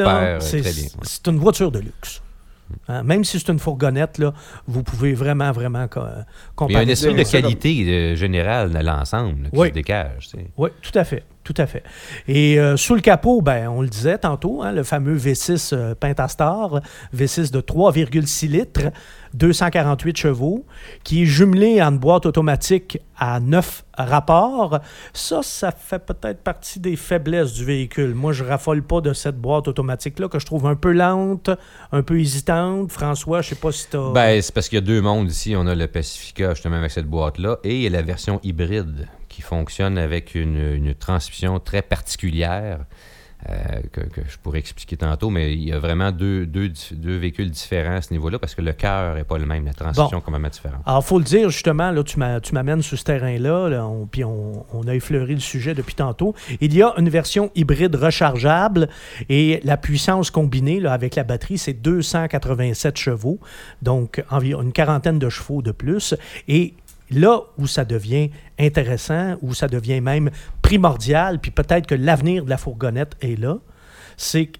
c'est 1.03 1.27
une 1.27 1.37
voiture 1.37 1.71
de 1.71 1.79
luxe. 1.79 2.21
Hein, 2.87 3.03
Même 3.03 3.23
si 3.23 3.39
c'est 3.39 3.49
une 3.51 3.59
fourgonnette, 3.59 4.17
là, 4.17 4.33
vous 4.67 4.83
pouvez 4.83 5.13
vraiment, 5.13 5.51
vraiment 5.51 5.87
co- 5.87 6.01
Puis 6.01 6.09
Il 6.11 6.17
y 6.17 6.19
a 6.21 6.25
comparer. 6.55 6.85
un 6.85 6.87
esprit 6.89 7.13
de 7.15 7.23
comme- 7.23 7.31
qualité 7.31 7.85
euh, 7.87 8.15
générale 8.15 8.71
de 8.71 8.79
l'ensemble 8.79 9.49
qui 9.49 9.57
Oui. 9.57 9.67
se 9.69 9.73
dégage. 9.73 10.27
tu 10.29 10.37
sais. 10.37 10.47
Oui, 10.57 10.69
tout 10.81 10.97
à 10.97 11.03
fait, 11.03 11.23
tout 11.43 11.55
à 11.57 11.65
fait. 11.65 11.83
Et 12.27 12.59
euh, 12.59 12.77
sous 12.77 12.93
le 12.93 13.01
capot, 13.01 13.41
ben, 13.41 13.67
on 13.67 13.81
le 13.81 13.87
disait 13.87 14.19
tantôt, 14.19 14.61
hein, 14.61 14.71
le 14.71 14.83
fameux 14.83 15.17
V6 15.17 15.71
euh, 15.73 15.95
Pentastar, 15.95 16.81
V6 17.15 17.51
de 17.51 17.61
3,6 17.61 18.47
litres, 18.47 18.91
248 19.33 20.17
chevaux, 20.17 20.65
qui 21.03 21.23
est 21.23 21.25
jumelé 21.25 21.81
en 21.81 21.93
boîte 21.93 22.27
automatique 22.27 22.99
à 23.17 23.39
9 23.39 23.85
rapports. 23.97 24.79
Ça, 25.13 25.41
ça 25.41 25.71
fait 25.71 26.05
peut-être 26.05 26.41
partie 26.41 26.79
des 26.79 26.95
faiblesses 26.95 27.53
du 27.53 27.65
véhicule. 27.65 28.13
Moi, 28.13 28.33
je 28.33 28.43
raffole 28.43 28.83
pas 28.83 29.01
de 29.01 29.13
cette 29.13 29.37
boîte 29.37 29.67
automatique-là, 29.67 30.27
que 30.27 30.37
je 30.37 30.45
trouve 30.45 30.67
un 30.67 30.75
peu 30.75 30.91
lente, 30.91 31.49
un 31.91 32.03
peu 32.03 32.19
hésitante. 32.19 32.91
François, 32.91 33.41
je 33.41 33.49
sais 33.49 33.55
pas 33.55 33.71
si 33.71 33.89
tu. 33.89 33.97
Ben, 34.13 34.39
c'est 34.41 34.53
parce 34.53 34.69
qu'il 34.69 34.77
y 34.77 34.81
a 34.81 34.85
deux 34.85 35.01
mondes 35.01 35.29
ici. 35.31 35.55
On 35.57 35.65
a 35.65 35.73
le 35.73 35.87
Pacifica, 35.87 36.53
justement, 36.53 36.75
avec 36.75 36.91
cette 36.91 37.07
boîte-là, 37.07 37.57
et 37.63 37.89
la 37.89 38.03
version 38.03 38.39
hybride 38.43 39.07
qui 39.31 39.41
fonctionne 39.41 39.97
avec 39.97 40.35
une, 40.35 40.57
une 40.75 40.93
transmission 40.93 41.59
très 41.59 41.81
particulière 41.81 42.79
euh, 43.49 43.55
que, 43.91 44.01
que 44.01 44.21
je 44.29 44.37
pourrais 44.37 44.59
expliquer 44.59 44.97
tantôt, 44.97 45.31
mais 45.31 45.53
il 45.53 45.63
y 45.67 45.71
a 45.73 45.79
vraiment 45.79 46.11
deux, 46.11 46.45
deux, 46.45 46.71
deux 46.91 47.17
véhicules 47.17 47.49
différents 47.49 47.95
à 47.95 48.01
ce 48.03 48.13
niveau-là 48.13 48.37
parce 48.37 48.53
que 48.53 48.61
le 48.61 48.71
cœur 48.71 49.15
n'est 49.15 49.23
pas 49.23 49.39
le 49.39 49.47
même, 49.47 49.65
la 49.65 49.73
transmission 49.73 50.19
est 50.19 50.21
complètement 50.21 50.49
différente. 50.49 50.81
Alors, 50.85 51.03
faut 51.03 51.17
le 51.17 51.23
dire, 51.25 51.49
justement, 51.49 51.89
là, 51.89 52.03
tu 52.03 52.19
m'a- 52.19 52.39
tu 52.39 52.53
m'amènes 52.53 52.83
sur 52.83 52.99
ce 52.99 53.03
terrain-là, 53.03 53.67
là, 53.69 53.87
on- 53.87 54.05
puis 54.05 54.23
on, 54.23 54.63
on 54.75 54.87
a 54.87 54.93
effleuré 54.93 55.33
le 55.33 55.39
sujet 55.39 55.73
depuis 55.73 55.95
tantôt. 55.95 56.35
Il 56.59 56.71
y 56.75 56.83
a 56.83 56.93
une 56.99 57.09
version 57.09 57.49
hybride 57.55 57.95
rechargeable 57.95 58.89
et 59.27 59.59
la 59.63 59.75
puissance 59.75 60.29
combinée 60.29 60.79
là, 60.79 60.93
avec 60.93 61.15
la 61.15 61.23
batterie, 61.23 61.57
c'est 61.57 61.73
287 61.73 62.95
chevaux, 62.99 63.39
donc 63.81 64.23
environ 64.29 64.61
une 64.61 64.71
quarantaine 64.71 65.17
de 65.17 65.29
chevaux 65.29 65.63
de 65.63 65.71
plus. 65.71 66.13
Et 66.47 66.75
là 67.11 67.41
où 67.57 67.67
ça 67.67 67.85
devient 67.85 68.29
intéressant, 68.59 69.35
où 69.41 69.53
ça 69.53 69.67
devient 69.67 70.01
même 70.01 70.29
primordial, 70.61 71.39
puis 71.39 71.51
peut-être 71.51 71.87
que 71.87 71.95
l'avenir 71.95 72.45
de 72.45 72.49
la 72.49 72.57
fourgonnette 72.57 73.15
est 73.21 73.39
là, 73.39 73.57
c'est 74.17 74.47
que 74.47 74.59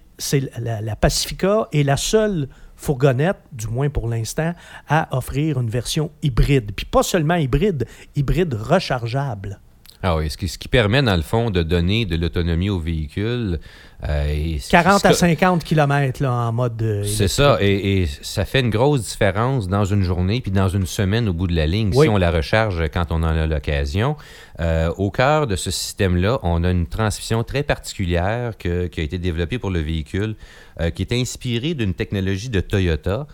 la, 0.60 0.80
la 0.80 0.96
Pacifica 0.96 1.68
est 1.72 1.82
la 1.82 1.96
seule 1.96 2.48
fourgonnette, 2.76 3.38
du 3.52 3.68
moins 3.68 3.88
pour 3.88 4.08
l'instant, 4.08 4.54
à 4.88 5.08
offrir 5.16 5.60
une 5.60 5.70
version 5.70 6.10
hybride. 6.22 6.72
Puis 6.74 6.84
pas 6.84 7.02
seulement 7.02 7.36
hybride, 7.36 7.86
hybride 8.16 8.54
rechargeable. 8.54 9.60
Ah 10.04 10.16
oui, 10.16 10.28
ce 10.28 10.36
qui, 10.36 10.48
ce 10.48 10.58
qui 10.58 10.66
permet, 10.66 11.00
dans 11.00 11.14
le 11.14 11.22
fond, 11.22 11.50
de 11.50 11.62
donner 11.62 12.06
de 12.06 12.16
l'autonomie 12.16 12.70
au 12.70 12.80
véhicule. 12.80 13.60
Euh, 14.08 14.24
et 14.28 14.58
c- 14.58 14.68
40 14.70 15.04
à 15.06 15.12
ce- 15.12 15.18
50 15.20 15.62
km 15.64 16.22
là, 16.22 16.32
en 16.32 16.52
mode. 16.52 16.80
euh, 16.82 17.04
C'est 17.04 17.28
ça, 17.28 17.58
et, 17.60 18.02
et 18.02 18.06
ça 18.22 18.44
fait 18.44 18.60
une 18.60 18.70
grosse 18.70 19.02
différence 19.02 19.68
dans 19.68 19.84
une 19.84 20.02
journée 20.02 20.40
puis 20.40 20.50
dans 20.50 20.68
une 20.68 20.86
semaine 20.86 21.28
au 21.28 21.32
bout 21.32 21.46
de 21.46 21.54
la 21.54 21.66
ligne, 21.66 21.90
Oui. 21.94 22.06
si 22.06 22.08
on 22.10 22.16
la 22.16 22.30
recharge 22.30 22.82
quand 22.92 23.06
on 23.10 23.16
en 23.22 23.36
a 23.36 23.46
l'occasion. 23.46 24.16
Euh, 24.60 24.90
au 24.98 25.10
cœur 25.10 25.46
de 25.46 25.56
ce 25.56 25.70
système-là, 25.70 26.38
on 26.42 26.64
a 26.64 26.70
une 26.70 26.86
transmission 26.86 27.42
très 27.44 27.62
particulière 27.62 28.58
que- 28.58 28.86
qui 28.88 29.00
a 29.00 29.02
été 29.04 29.18
développée 29.18 29.58
pour 29.58 29.70
le 29.70 29.80
véhicule, 29.80 30.34
euh, 30.80 30.90
qui 30.90 31.02
est 31.02 31.12
inspirée 31.12 31.74
d'une 31.74 31.94
technologie 31.94 32.48
de 32.50 32.60
Toyota. 32.60 33.26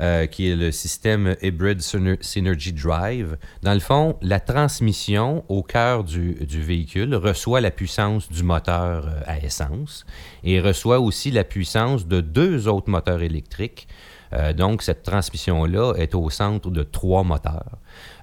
euh, 0.00 0.24
qui 0.26 0.48
est 0.50 0.56
le 0.56 0.72
système 0.72 1.36
Hybrid 1.42 1.80
Syner- 1.82 2.16
Synergy 2.22 2.72
Drive. 2.72 3.36
Dans 3.62 3.74
le 3.74 3.78
fond, 3.78 4.16
la 4.22 4.40
transmission 4.40 5.44
au 5.50 5.62
cœur 5.62 6.02
du, 6.02 6.34
du 6.46 6.62
véhicule 6.62 7.14
reçoit 7.14 7.60
la 7.60 7.70
puissance 7.70 8.32
du 8.32 8.42
moteur 8.42 9.06
euh, 9.06 9.20
à 9.26 9.38
essence 9.44 10.06
et 10.44 10.60
reçoit 10.60 11.00
aussi 11.00 11.30
la 11.30 11.44
puissance 11.44 12.06
de 12.06 12.20
deux 12.20 12.68
autres 12.68 12.90
moteurs 12.90 13.22
électriques. 13.22 13.86
Euh, 14.34 14.52
donc, 14.52 14.82
cette 14.82 15.02
transmission-là 15.02 15.94
est 15.98 16.14
au 16.14 16.30
centre 16.30 16.70
de 16.70 16.82
trois 16.82 17.22
moteurs. 17.22 17.78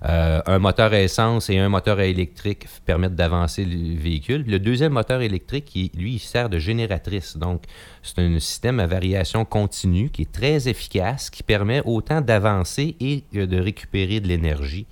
Euh, 0.05 0.41
un 0.45 0.57
moteur 0.57 0.91
à 0.93 1.01
essence 1.01 1.49
et 1.49 1.59
un 1.59 1.69
moteur 1.69 1.99
électrique 1.99 2.65
permettent 2.85 3.15
d'avancer 3.15 3.63
le 3.63 3.99
véhicule. 3.99 4.43
Le 4.47 4.59
deuxième 4.59 4.93
moteur 4.93 5.21
électrique, 5.21 5.71
lui, 5.95 6.17
sert 6.17 6.49
de 6.49 6.57
génératrice. 6.57 7.37
Donc, 7.37 7.63
c'est 8.01 8.19
un 8.19 8.39
système 8.39 8.79
à 8.79 8.87
variation 8.87 9.45
continue 9.45 10.09
qui 10.09 10.23
est 10.23 10.31
très 10.31 10.67
efficace, 10.67 11.29
qui 11.29 11.43
permet 11.43 11.81
autant 11.85 12.21
d'avancer 12.21 12.95
et 12.99 13.23
euh, 13.35 13.45
de 13.45 13.59
récupérer 13.59 14.19
de 14.19 14.27
l'énergie. 14.27 14.87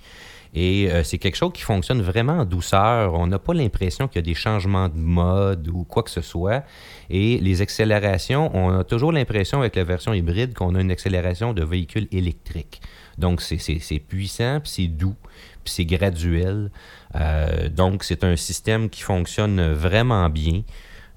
Et 0.60 0.90
euh, 0.90 1.04
c'est 1.04 1.18
quelque 1.18 1.36
chose 1.36 1.52
qui 1.54 1.62
fonctionne 1.62 2.02
vraiment 2.02 2.38
en 2.40 2.44
douceur. 2.44 3.14
On 3.14 3.26
n'a 3.28 3.38
pas 3.38 3.54
l'impression 3.54 4.08
qu'il 4.08 4.16
y 4.20 4.24
a 4.24 4.28
des 4.32 4.34
changements 4.34 4.88
de 4.88 4.96
mode 4.98 5.68
ou 5.68 5.84
quoi 5.84 6.02
que 6.02 6.10
ce 6.10 6.20
soit. 6.20 6.64
Et 7.10 7.38
les 7.38 7.62
accélérations, 7.62 8.50
on 8.54 8.76
a 8.80 8.82
toujours 8.82 9.12
l'impression 9.12 9.60
avec 9.60 9.76
la 9.76 9.84
version 9.84 10.12
hybride 10.12 10.54
qu'on 10.54 10.74
a 10.74 10.80
une 10.80 10.90
accélération 10.90 11.52
de 11.52 11.62
véhicule 11.64 12.08
électrique. 12.10 12.80
Donc 13.18 13.40
c'est- 13.40 13.98
puissant, 14.00 14.58
puis 14.62 14.70
c'est 14.74 14.86
doux, 14.88 15.14
puis 15.62 15.72
c'est 15.74 15.84
graduel. 15.84 16.70
Euh, 17.14 17.68
donc 17.68 18.02
c'est 18.02 18.24
un 18.24 18.34
système 18.36 18.88
qui 18.90 19.02
fonctionne 19.02 19.60
vraiment 19.72 20.28
bien. 20.28 20.62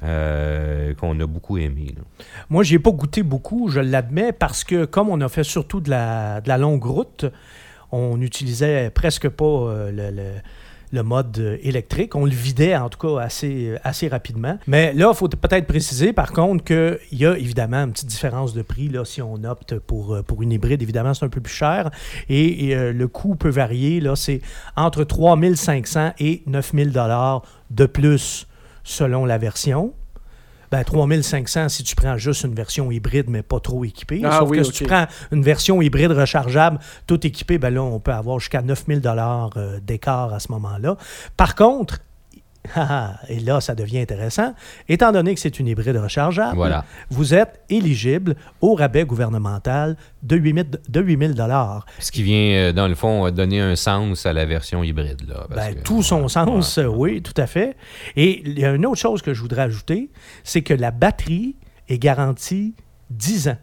euh, 0.03 0.95
qu'on 0.95 1.19
a 1.19 1.27
beaucoup 1.27 1.59
aimé. 1.59 1.93
là. 1.95 2.01
Moi, 2.49 2.63
j'ai 2.63 2.79
pas 2.79 2.89
goûté 2.89 3.21
beaucoup, 3.21 3.69
je 3.69 3.79
l'admets, 3.79 4.31
parce 4.31 4.63
que 4.63 4.85
comme 4.85 5.09
on 5.09 5.21
a 5.21 5.29
fait 5.29 5.43
surtout 5.43 5.79
de 5.79 5.91
la 5.91 6.57
longue 6.57 6.83
route, 6.83 7.25
on 7.91 8.17
n'utilisait 8.17 8.89
presque 8.89 9.29
pas 9.29 9.45
euh, 9.45 10.41
le, 10.91 11.03
mode 11.03 11.37
euh, 11.39 11.57
électrique. 11.61 12.15
On 12.15 12.25
le 12.25 12.31
vidait, 12.31 12.75
en 12.75 12.89
tout 12.89 12.99
cas, 12.99 13.21
assez, 13.21 13.75
assez 13.83 14.07
rapidement. 14.07 14.57
Mais 14.67 14.93
là, 14.93 15.11
il 15.13 15.15
faut 15.15 15.27
peut-être 15.27 15.67
préciser, 15.67 16.13
par 16.13 16.31
contre, 16.31 16.63
qu'il 16.63 17.19
y 17.19 17.25
a 17.25 17.37
évidemment 17.37 17.83
une 17.83 17.91
petite 17.91 18.09
différence 18.09 18.53
de 18.53 18.61
prix. 18.61 18.91
Si 19.05 19.21
on 19.21 19.43
opte 19.43 19.79
pour, 19.79 20.15
euh, 20.15 20.21
pour 20.21 20.41
une 20.41 20.51
hybride, 20.51 20.81
évidemment, 20.81 21.13
c'est 21.13 21.25
un 21.25 21.29
peu 21.29 21.41
plus 21.41 21.53
cher. 21.53 21.91
Et, 22.29 22.75
euh, 22.75 22.93
le 22.93 23.07
coût 23.07 23.35
peut 23.35 23.49
varier. 23.49 23.99
Là, 23.99 24.15
c'est 24.15 24.41
entre 24.75 25.03
3500 25.03 26.13
et 26.19 26.43
9000 26.45 26.91
dollars 26.91 27.43
de 27.69 27.85
plus 27.85 28.47
selon 28.83 29.25
la 29.25 29.37
version. 29.37 29.93
Ben, 30.71 30.83
3500 30.83 31.69
si 31.69 31.83
tu 31.83 31.95
prends 31.95 32.17
juste 32.17 32.43
une 32.43 32.55
version 32.55 32.91
hybride, 32.91 33.29
mais 33.29 33.43
pas 33.43 33.59
trop 33.59 33.83
équipée. 33.83 34.21
Ah 34.23 34.39
Sauf 34.39 34.49
oui, 34.49 34.57
que 34.59 34.63
si 34.63 34.71
tu 34.71 34.83
prends 34.85 35.05
une 35.31 35.43
version 35.43 35.81
hybride 35.81 36.11
rechargeable, 36.11 36.79
tout 37.07 37.25
équipé, 37.27 37.57
ben 37.57 37.73
là, 37.73 37.83
on 37.83 37.99
peut 37.99 38.13
avoir 38.13 38.39
jusqu'à 38.39 38.61
9000 38.61 39.01
dollars 39.01 39.51
euh, 39.57 39.79
d'écart 39.81 40.33
à 40.33 40.39
ce 40.39 40.51
moment-là. 40.51 40.97
Par 41.35 41.55
contre, 41.55 41.99
et 43.27 43.39
là, 43.39 43.59
ça 43.59 43.73
devient 43.75 43.99
intéressant, 43.99 44.53
étant 44.87 45.11
donné 45.11 45.33
que 45.33 45.39
c'est 45.39 45.59
une 45.59 45.67
hybride 45.67 45.97
rechargeable, 45.97 46.55
Voilà. 46.55 46.85
vous 47.09 47.33
êtes 47.33 47.61
éligible 47.69 48.35
au 48.61 48.75
rabais 48.75 49.03
gouvernemental 49.03 49.97
de 50.23 50.35
8000 50.35 50.65
de 50.87 51.01
8000 51.01 51.33
dollars. 51.33 51.85
Ce 51.99 52.11
qui 52.11 52.21
vient, 52.23 52.51
euh, 52.53 52.71
dans 52.71 52.87
le 52.87 52.95
fond, 52.95 53.25
euh, 53.27 53.31
donner 53.31 53.59
un 53.61 53.75
sens 53.75 54.25
à 54.25 54.33
la 54.33 54.45
version 54.45 54.83
hybride. 54.83 55.27
Là, 55.27 55.47
parce 55.49 55.67
Ben, 55.69 55.75
que- 55.75 55.81
tout 55.81 56.03
son 56.03 56.27
sens, 56.27 56.79
oui, 56.87 57.21
tout 57.21 57.33
à 57.37 57.47
fait. 57.47 57.75
Et 58.15 58.41
il 58.45 58.59
y 58.59 58.65
a 58.65 58.71
une 58.73 58.85
autre 58.85 58.99
chose 58.99 59.21
que 59.21 59.33
je 59.33 59.41
voudrais 59.41 59.63
ajouter, 59.63 60.09
c'est 60.43 60.61
que 60.61 60.73
la 60.73 60.91
batterie 60.91 61.55
est 61.89 61.97
garantie 61.97 62.75
10 63.09 63.47
ans 63.49 63.57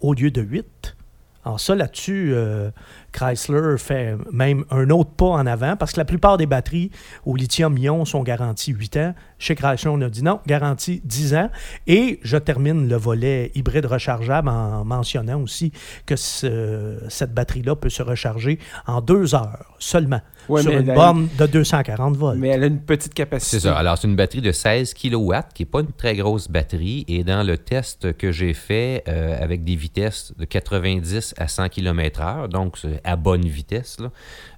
au 0.00 0.12
lieu 0.14 0.30
de 0.30 0.42
8. 0.42 0.96
Alors 1.44 1.58
ça, 1.58 1.74
là-dessus, 1.74 2.32
euh, 2.34 2.70
Chrysler 3.12 3.76
fait 3.78 4.16
même 4.32 4.64
un 4.70 4.88
autre 4.90 5.10
pas 5.10 5.26
en 5.26 5.46
avant 5.46 5.76
parce 5.76 5.92
que 5.92 5.98
la 6.00 6.04
plupart 6.04 6.36
des 6.38 6.46
batteries 6.46 6.90
au 7.26 7.36
lithium-ion 7.36 8.04
sont 8.04 8.22
garanties 8.22 8.72
8 8.72 8.96
ans. 8.96 9.14
Chez 9.38 9.54
Chrysler, 9.54 9.90
on 9.92 10.00
a 10.00 10.08
dit 10.08 10.22
non, 10.22 10.40
garantie 10.46 11.02
10 11.04 11.34
ans. 11.34 11.50
Et 11.86 12.20
je 12.22 12.36
termine 12.36 12.88
le 12.88 12.96
volet 12.96 13.50
hybride 13.54 13.86
rechargeable 13.86 14.48
en 14.48 14.84
mentionnant 14.84 15.40
aussi 15.40 15.72
que 16.06 16.16
ce- 16.16 17.00
cette 17.08 17.34
batterie-là 17.34 17.76
peut 17.76 17.90
se 17.90 18.02
recharger 18.02 18.58
en 18.86 19.00
deux 19.00 19.34
heures 19.34 19.74
seulement 19.78 20.20
Ouais, 20.48 20.62
sur 20.62 20.72
une 20.72 20.92
borne 20.92 21.28
de 21.38 21.46
240 21.46 22.16
volts. 22.16 22.36
Mais 22.38 22.48
elle 22.48 22.64
a 22.64 22.66
une 22.66 22.80
petite 22.80 23.14
capacité. 23.14 23.58
C'est 23.58 23.68
ça. 23.68 23.76
Alors, 23.76 23.96
c'est 23.96 24.08
une 24.08 24.16
batterie 24.16 24.40
de 24.40 24.50
16 24.50 24.92
kW, 24.94 25.32
qui 25.54 25.62
n'est 25.62 25.66
pas 25.70 25.80
une 25.80 25.92
très 25.92 26.16
grosse 26.16 26.48
batterie. 26.48 27.04
Et 27.06 27.22
dans 27.22 27.44
le 27.46 27.56
test 27.58 28.16
que 28.16 28.32
j'ai 28.32 28.52
fait 28.52 29.04
euh, 29.06 29.36
avec 29.40 29.62
des 29.62 29.76
vitesses 29.76 30.32
de 30.36 30.44
90 30.44 31.34
à 31.38 31.46
100 31.46 31.68
km/h, 31.68 32.48
donc 32.48 32.76
c'est 32.76 33.00
à 33.04 33.16
bonne 33.16 33.46
vitesse, 33.46 33.98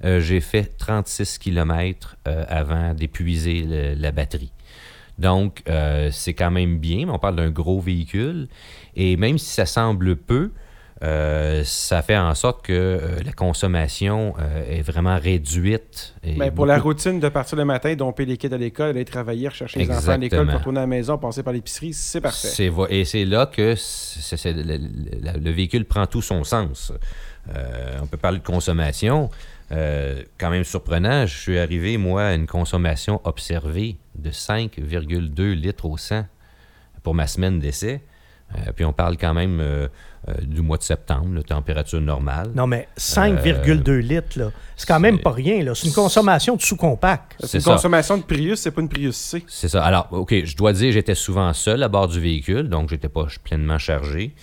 euh, 0.05 0.21
j'ai 0.21 0.41
fait 0.41 0.77
36 0.79 1.39
km 1.39 2.17
avant 2.27 2.95
d'épuiser 2.95 3.63
le- 3.67 3.95
la 3.95 4.11
batterie. 4.13 4.53
Donc, 5.19 5.63
euh, 5.69 6.09
c'est 6.11 6.35
quand 6.35 6.51
même 6.51 6.79
bien, 6.79 7.07
mais 7.07 7.13
on 7.13 7.19
parle 7.21 7.37
d'un 7.37 7.51
gros 7.51 7.81
véhicule. 7.81 8.49
Et 8.97 9.17
même 9.17 9.39
si 9.39 9.47
ça 9.51 9.65
semble 9.65 10.17
peu, 10.17 10.51
euh, 11.03 11.63
ça 11.65 12.03
fait 12.03 12.17
en 12.17 12.35
sorte 12.35 12.65
que 12.65 12.73
euh, 12.73 13.23
la 13.25 13.33
consommation 13.33 14.35
euh, 14.41 14.65
est 14.79 14.83
vraiment 14.83 15.17
réduite. 15.19 16.15
et 16.25 16.35
Ben, 16.35 16.51
pour 16.53 16.67
la 16.67 16.79
routine 16.79 17.21
de 17.21 17.29
partir 17.29 17.57
le 17.59 17.65
matin, 17.65 17.95
domper 17.95 18.25
les 18.25 18.37
kids 18.37 18.53
à 18.55 18.57
l'école, 18.57 18.91
aller 18.91 19.05
travailler, 19.05 19.49
rechercher 19.49 19.79
les 19.81 19.87
enfants 19.91 20.13
à 20.13 20.17
l'école, 20.17 20.47
retourner 20.59 20.79
à 20.79 20.83
la 20.83 20.87
maison, 20.89 21.19
passer 21.19 21.43
par 21.43 21.53
l'épicerie, 21.53 21.93
c'est 21.93 22.21
parfait. 22.21 22.49
Et 22.91 23.05
c'est 23.05 23.25
là 23.25 23.47
que 23.47 23.75
le 25.39 25.51
véhicule 25.51 25.85
prend 25.85 26.07
tout 26.07 26.23
son 26.23 26.43
sens. 26.45 26.93
Euh, 27.55 27.99
on 28.03 28.07
peut 28.07 28.17
parler 28.17 28.39
de 28.39 28.45
consommation. 28.45 29.31
Euh, 29.73 30.23
quand 30.39 30.51
même 30.51 30.65
surprenant, 30.65 31.27
je 31.27 31.37
suis 31.37 31.59
arrivé, 31.59 31.97
moi, 31.97 32.25
à 32.27 32.35
une 32.35 32.47
consommation 32.47 33.21
observée 33.25 33.97
de 34.15 34.31
5,2 34.31 35.53
litres 35.53 35.87
au 35.87 35.97
100 35.97 36.27
pour 37.03 37.15
ma 37.15 37.27
semaine 37.27 37.59
d'essai. 37.61 38.03
Euh, 38.57 38.73
puis 38.75 38.85
on 38.85 38.93
parle 38.93 39.17
quand 39.17 39.35
même 39.35 39.59
euh, 39.61 39.89
euh, 40.29 40.35
du 40.43 40.61
mois 40.61 40.77
de 40.77 40.83
septembre, 40.83 41.35
la 41.35 41.43
température 41.43 42.01
normale. 42.01 42.51
Non, 42.55 42.67
mais 42.67 42.89
5,2 42.99 43.99
litres, 43.99 44.39
là, 44.39 44.51
c'est 44.77 44.87
quand 44.87 45.01
même 45.01 45.19
pas 45.19 45.33
rien. 45.33 45.63
là. 45.65 45.75
C'est 45.75 45.89
une 45.89 45.95
consommation 45.95 46.55
de 46.57 46.63
sous-compact. 46.63 47.37
C'est 47.41 47.47
c'est 47.47 47.59
une 47.59 47.65
ça. 47.65 47.73
consommation 47.73 48.19
de 48.19 48.23
Prius, 48.23 48.61
c'est 48.61 48.71
pas 48.71 48.81
une 48.81 48.89
Prius 48.89 49.17
C. 49.17 49.45
C'est 49.49 49.69
ça. 49.69 49.83
Alors, 49.83 50.09
OK, 50.13 50.35
je 50.45 50.57
dois 50.57 50.73
dire, 50.73 50.93
j'étais 50.93 51.15
souvent 51.15 51.53
seul 51.53 51.83
à 51.83 51.89
bord 51.89 52.09
du 52.09 52.21
véhicule, 52.21 52.69
donc 52.69 52.91
j'étais 52.91 53.09
pas 53.09 53.27
pleinement 53.43 53.79
chargé. 53.79 54.35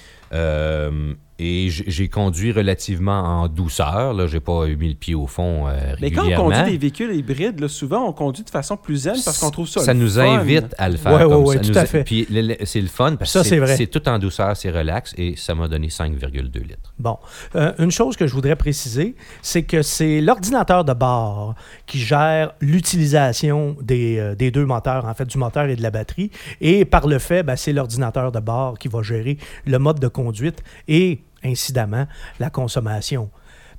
Et 1.43 1.69
j'ai 1.69 2.07
conduit 2.07 2.51
relativement 2.51 3.19
en 3.41 3.47
douceur. 3.47 4.13
Là, 4.13 4.27
j'ai 4.27 4.39
pas 4.39 4.65
eu 4.67 4.75
mis 4.75 4.89
le 4.89 4.95
pied 4.95 5.15
au 5.15 5.25
fond 5.25 5.67
euh, 5.67 5.95
Mais 5.99 6.11
quand 6.11 6.21
on 6.21 6.25
régulièrement. 6.25 6.49
conduit 6.51 6.71
des 6.73 6.77
véhicules 6.77 7.15
hybrides, 7.15 7.59
là, 7.59 7.67
souvent 7.67 8.07
on 8.07 8.13
conduit 8.13 8.43
de 8.43 8.49
façon 8.51 8.77
plus 8.77 8.97
zen 8.97 9.15
parce 9.25 9.39
qu'on 9.39 9.49
trouve 9.49 9.67
ça. 9.67 9.81
Ça 9.81 9.93
le 9.93 9.99
nous 10.01 10.09
fun. 10.11 10.21
invite 10.39 10.75
à 10.77 10.87
le 10.89 10.97
faire 10.97 11.27
comme 11.27 11.43
ouais, 11.45 11.55
ça. 11.55 11.61
tout 11.63 11.69
Nous 11.69 11.77
à 11.79 11.81
a- 11.81 11.85
fait. 11.87 12.03
Puis 12.03 12.27
c'est 12.65 12.81
le 12.81 12.87
fun 12.87 13.15
parce 13.15 13.31
Ça, 13.31 13.41
que 13.41 13.47
c'est 13.47 13.57
vrai. 13.57 13.67
c'est- 13.75 13.77
c'est 13.77 13.87
tout 13.87 14.07
en 14.07 14.19
douceur, 14.19 14.55
c'est 14.55 14.69
relax 14.69 15.13
et 15.17 15.35
ça 15.35 15.55
m'a 15.55 15.67
donné 15.67 15.89
5,2 15.89 16.59
litres. 16.61 16.93
Bon, 16.99 17.17
Euh, 17.55 17.73
une 17.79 17.89
chose 17.91 18.15
que 18.17 18.27
je 18.27 18.33
voudrais 18.33 18.55
préciser, 18.55 19.15
c'est 19.41 19.63
que 19.63 19.81
c'est 19.81 20.21
l'ordinateur 20.21 20.85
de 20.85 20.93
bord 20.93 21.55
qui 21.87 21.97
gère 21.99 22.53
l'utilisation 22.61 23.75
des, 23.81 24.17
euh, 24.19 24.35
des 24.35 24.51
deux 24.51 24.65
moteurs, 24.65 25.05
en 25.05 25.13
fait, 25.13 25.25
du 25.25 25.37
moteur 25.37 25.65
et 25.65 25.75
de 25.75 25.81
la 25.81 25.89
batterie. 25.91 26.29
Et 26.59 26.85
par 26.85 27.07
le 27.07 27.17
fait, 27.19 27.41
ben, 27.43 27.55
c'est 27.55 27.73
l'ordinateur 27.73 28.31
de 28.31 28.39
bord 28.39 28.77
qui 28.77 28.87
va 28.87 29.01
gérer 29.01 29.37
le 29.65 29.79
mode 29.79 29.99
de 29.99 30.07
conduite 30.07 30.61
et, 30.87 31.21
incidemment, 31.43 32.05
la 32.39 32.49
consommation. 32.49 33.29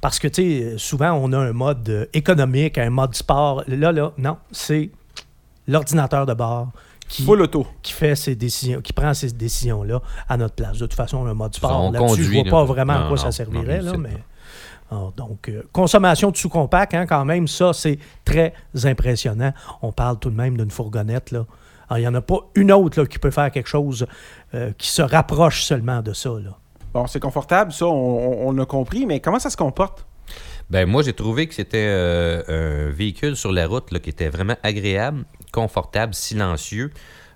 Parce 0.00 0.19
que, 0.19 0.28
tu 0.28 0.42
sais, 0.42 0.75
souvent, 0.78 1.12
on 1.12 1.33
a 1.33 1.38
un 1.38 1.52
mode 1.52 1.88
euh, 1.88 2.07
économique, 2.12 2.76
un 2.78 2.90
mode 2.90 3.14
sport. 3.14 3.62
Là, 3.69 3.92
là, 3.92 4.12
non, 4.19 4.37
c'est 4.50 4.90
l'ordinateur 5.69 6.26
de 6.26 6.35
bord 6.35 6.73
qui, 7.09 7.26
qui 7.83 7.92
fait 7.92 8.16
ces 8.16 8.35
décisions, 8.35 8.81
qui 8.81 8.92
prend 8.92 9.14
ces 9.14 9.31
décisions-là 9.31 10.00
à 10.28 10.37
notre 10.37 10.54
place. 10.54 10.78
De 10.78 10.87
toute 10.87 10.95
façon, 10.95 11.25
un 11.26 11.35
mode 11.35 11.54
sport, 11.54 11.85
On 11.85 11.92
là-dessus, 11.92 12.23
je 12.23 12.28
conduit, 12.28 12.42
vois 12.42 12.50
pas 12.50 12.64
vraiment 12.64 12.95
à 12.95 12.99
quoi 13.02 13.11
non, 13.11 13.16
ça 13.16 13.33
servirait, 13.33 13.81
non, 13.81 13.92
là, 13.92 13.99
mais... 13.99 14.16
Alors, 14.90 15.12
donc, 15.12 15.49
euh, 15.49 15.62
consommation 15.73 16.31
de 16.31 16.37
sous-compact, 16.37 16.95
hein, 16.95 17.07
quand 17.07 17.25
même, 17.25 17.49
ça, 17.49 17.73
c'est 17.73 17.99
très 18.25 18.52
impressionnant. 18.85 19.52
On 19.81 19.90
parle 19.90 20.19
tout 20.19 20.31
de 20.31 20.37
même 20.37 20.57
d'une 20.57 20.71
fourgonnette, 20.71 21.31
là. 21.31 21.47
Alors, 21.88 21.99
il 21.99 22.00
n'y 22.02 22.09
en 22.09 22.14
a 22.14 22.21
pas 22.21 22.40
une 22.54 22.73
autre 22.73 23.00
là, 23.00 23.07
qui 23.07 23.19
peut 23.19 23.31
faire 23.31 23.50
quelque 23.50 23.69
chose 23.69 24.07
euh, 24.54 24.73
qui 24.76 24.88
se 24.88 25.02
rapproche 25.02 25.62
seulement 25.62 26.02
de 26.02 26.12
ça, 26.12 26.31
là. 26.31 26.59
Bon, 26.92 27.06
c'est 27.06 27.20
confortable, 27.20 27.72
ça, 27.72 27.87
on, 27.87 28.58
a 28.58 28.66
compris, 28.66 29.06
mais 29.06 29.20
comment 29.20 29.38
ça 29.38 29.49
se 29.49 29.56
comporte? 29.56 30.06
Ben, 30.68 30.87
moi, 30.87 31.02
j'ai 31.02 31.14
trouvé 31.14 31.46
que 31.46 31.54
c'était 31.54 31.87
euh, 31.88 32.88
un 32.88 32.90
véhicule 32.90 33.37
sur 33.37 33.50
la 33.50 33.66
route 33.66 33.90
là, 33.90 33.99
qui 33.99 34.11
était 34.11 34.28
vraiment 34.28 34.56
agréable, 34.62 35.25
confortable, 35.52 36.14
silencieux. 36.14 36.90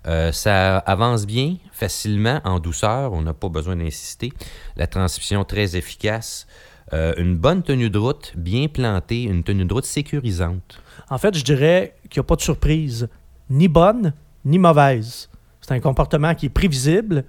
Euh, 0.07 0.31
ça 0.31 0.77
avance 0.77 1.25
bien, 1.25 1.57
facilement, 1.71 2.39
en 2.45 2.59
douceur. 2.59 3.13
On 3.13 3.21
n'a 3.21 3.33
pas 3.33 3.49
besoin 3.49 3.75
d'insister. 3.75 4.31
La 4.75 4.87
transmission 4.87 5.43
très 5.43 5.75
efficace. 5.75 6.47
Euh, 6.93 7.13
une 7.17 7.35
bonne 7.35 7.63
tenue 7.63 7.89
de 7.89 7.97
route, 7.97 8.33
bien 8.37 8.67
plantée, 8.67 9.23
une 9.23 9.43
tenue 9.43 9.65
de 9.65 9.73
route 9.73 9.85
sécurisante. 9.85 10.81
En 11.09 11.17
fait, 11.17 11.35
je 11.37 11.43
dirais 11.43 11.95
qu'il 12.09 12.21
n'y 12.21 12.25
a 12.25 12.27
pas 12.27 12.35
de 12.35 12.41
surprise, 12.41 13.09
ni 13.49 13.67
bonne, 13.67 14.13
ni 14.45 14.57
mauvaise. 14.57 15.29
C'est 15.61 15.73
un 15.73 15.79
comportement 15.81 16.33
qui 16.33 16.45
est 16.45 16.49
prévisible. 16.49 17.25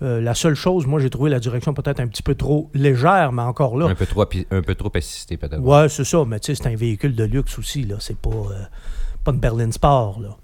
Euh, 0.00 0.20
la 0.20 0.34
seule 0.34 0.54
chose, 0.54 0.86
moi, 0.86 1.00
j'ai 1.00 1.10
trouvé 1.10 1.28
la 1.28 1.40
direction 1.40 1.74
peut-être 1.74 1.98
un 1.98 2.06
petit 2.06 2.22
peu 2.22 2.36
trop 2.36 2.70
légère, 2.72 3.32
mais 3.32 3.42
encore 3.42 3.76
là. 3.76 3.86
Un 3.86 3.94
peu 3.94 4.06
trop, 4.06 4.22
un 4.22 4.62
peu 4.62 4.74
trop 4.76 4.92
assisté, 4.94 5.36
peut-être. 5.36 5.60
Ouais, 5.60 5.88
c'est 5.88 6.04
ça, 6.04 6.24
mais 6.24 6.38
tu 6.38 6.54
sais, 6.54 6.62
c'est 6.62 6.68
un 6.68 6.76
véhicule 6.76 7.16
de 7.16 7.24
luxe 7.24 7.58
aussi, 7.58 7.82
là. 7.82 7.96
C'est 7.98 8.16
pas, 8.16 8.30
euh, 8.30 8.62
pas 9.24 9.32
une 9.32 9.40
berline 9.40 9.72
sport, 9.72 10.20
là. 10.20 10.36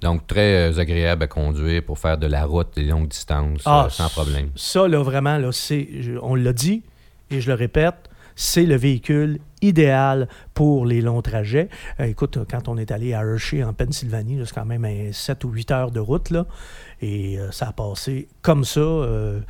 Donc, 0.00 0.26
très 0.26 0.70
euh, 0.70 0.78
agréable 0.80 1.22
à 1.22 1.26
conduire 1.28 1.82
pour 1.82 1.98
faire 1.98 2.18
de 2.18 2.26
la 2.26 2.44
route 2.44 2.74
des 2.74 2.84
longues 2.84 3.08
distances 3.08 3.62
Ah, 3.64 3.84
euh, 3.86 3.88
sans 3.90 4.08
problème. 4.08 4.50
Ça, 4.56 4.88
là, 4.88 5.02
vraiment, 5.02 5.38
là, 5.38 5.52
c'est, 5.52 5.88
on 6.20 6.34
l'a 6.34 6.52
dit 6.52 6.82
et 7.30 7.40
je 7.40 7.48
le 7.48 7.54
répète, 7.54 8.10
c'est 8.36 8.66
le 8.66 8.76
véhicule 8.76 9.38
idéal 9.62 10.28
pour 10.52 10.86
les 10.86 11.00
longs 11.00 11.22
trajets. 11.22 11.68
Euh, 12.00 12.04
écoute, 12.04 12.38
quand 12.50 12.68
on 12.68 12.76
est 12.76 12.90
allé 12.90 13.14
à 13.14 13.22
Hershey, 13.22 13.62
en 13.62 13.72
Pennsylvanie, 13.72 14.40
c'est 14.44 14.54
quand 14.54 14.64
même 14.64 14.84
un 14.84 15.12
7 15.12 15.44
ou 15.44 15.50
8 15.50 15.70
heures 15.70 15.90
de 15.90 16.00
route, 16.00 16.30
là, 16.30 16.46
et 17.00 17.38
euh, 17.38 17.50
ça 17.50 17.68
a 17.68 17.72
passé 17.72 18.28
comme 18.42 18.64
ça, 18.64 18.80
euh, 18.80 19.40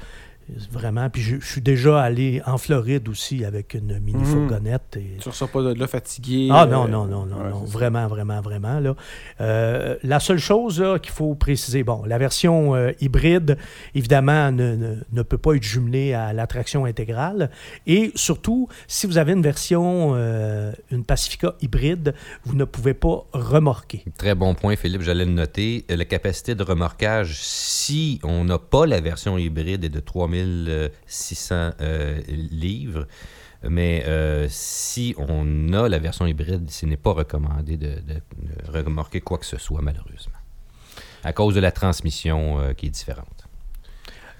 vraiment. 0.70 1.08
Puis 1.10 1.22
je, 1.22 1.36
je 1.40 1.46
suis 1.46 1.60
déjà 1.60 2.00
allé 2.02 2.42
en 2.46 2.58
Floride 2.58 3.08
aussi 3.08 3.44
avec 3.44 3.74
une 3.74 3.98
mini-fourgonnette. 4.00 4.96
Et, 4.96 5.16
Tu 5.20 5.28
ressors 5.28 5.48
pas 5.48 5.62
de 5.62 5.74
là 5.74 5.86
fatigué. 5.86 6.48
ah 6.50 6.64
euh, 6.64 6.66
non, 6.66 6.88
non, 6.88 7.06
non, 7.06 7.26
non, 7.26 7.36
ouais, 7.36 7.50
non. 7.50 7.66
ça. 7.66 7.72
Vraiment, 7.72 8.06
vraiment, 8.06 8.40
vraiment. 8.40 8.80
Là. 8.80 8.94
Euh, 9.40 9.96
la 10.02 10.20
seule 10.20 10.38
chose 10.38 10.84
qu'il 11.02 11.12
faut 11.12 11.34
préciser, 11.34 11.82
bon, 11.82 12.04
la 12.06 12.18
version 12.18 12.74
euh, 12.74 12.92
hybride, 13.00 13.56
évidemment, 13.94 14.50
ne, 14.52 14.74
ne- 14.76 14.96
ne 15.12 15.22
peut 15.22 15.38
pas 15.38 15.54
être 15.54 15.62
jumelée 15.62 16.12
à 16.14 16.32
la 16.32 16.46
traction 16.46 16.84
intégrale. 16.84 17.50
Et 17.86 18.12
surtout, 18.14 18.68
si 18.86 19.06
vous 19.06 19.18
avez 19.18 19.32
une 19.32 19.42
version, 19.42 20.12
euh, 20.14 20.72
une 20.90 21.04
Pacifica 21.04 21.54
hybride, 21.60 22.14
vous 22.44 22.54
ne 22.54 22.64
pouvez 22.64 22.94
pas 22.94 23.24
remorquer. 23.32 24.04
Très 24.18 24.34
bon 24.34 24.54
point, 24.54 24.76
Philippe. 24.76 25.02
J'allais 25.02 25.24
le 25.24 25.32
noter. 25.32 25.84
Euh, 25.90 25.96
La 25.96 26.04
capacité 26.04 26.54
de 26.54 26.62
remorquage, 26.62 27.36
si 27.40 28.20
on 28.24 28.44
n'a 28.44 28.58
pas 28.58 28.86
la 28.86 29.00
version 29.00 29.38
hybride, 29.38 29.84
est 29.84 29.88
de 29.88 30.00
3600 30.34 31.72
euh, 31.80 32.20
livres. 32.28 33.06
Mais 33.66 34.04
euh, 34.06 34.46
si 34.50 35.14
on 35.16 35.72
a 35.72 35.88
la 35.88 35.98
version 35.98 36.26
hybride, 36.26 36.70
ce 36.70 36.84
n'est 36.86 36.98
pas 36.98 37.12
recommandé 37.12 37.76
de, 37.76 37.96
remorquer 38.68 39.20
quoi 39.20 39.38
que 39.38 39.46
ce 39.46 39.58
soit, 39.58 39.80
malheureusement. 39.80 40.34
À 41.22 41.32
cause 41.32 41.54
de 41.54 41.60
la 41.60 41.72
transmission 41.72 42.60
euh, 42.60 42.72
qui 42.74 42.86
est 42.86 42.90
différente. 42.90 43.43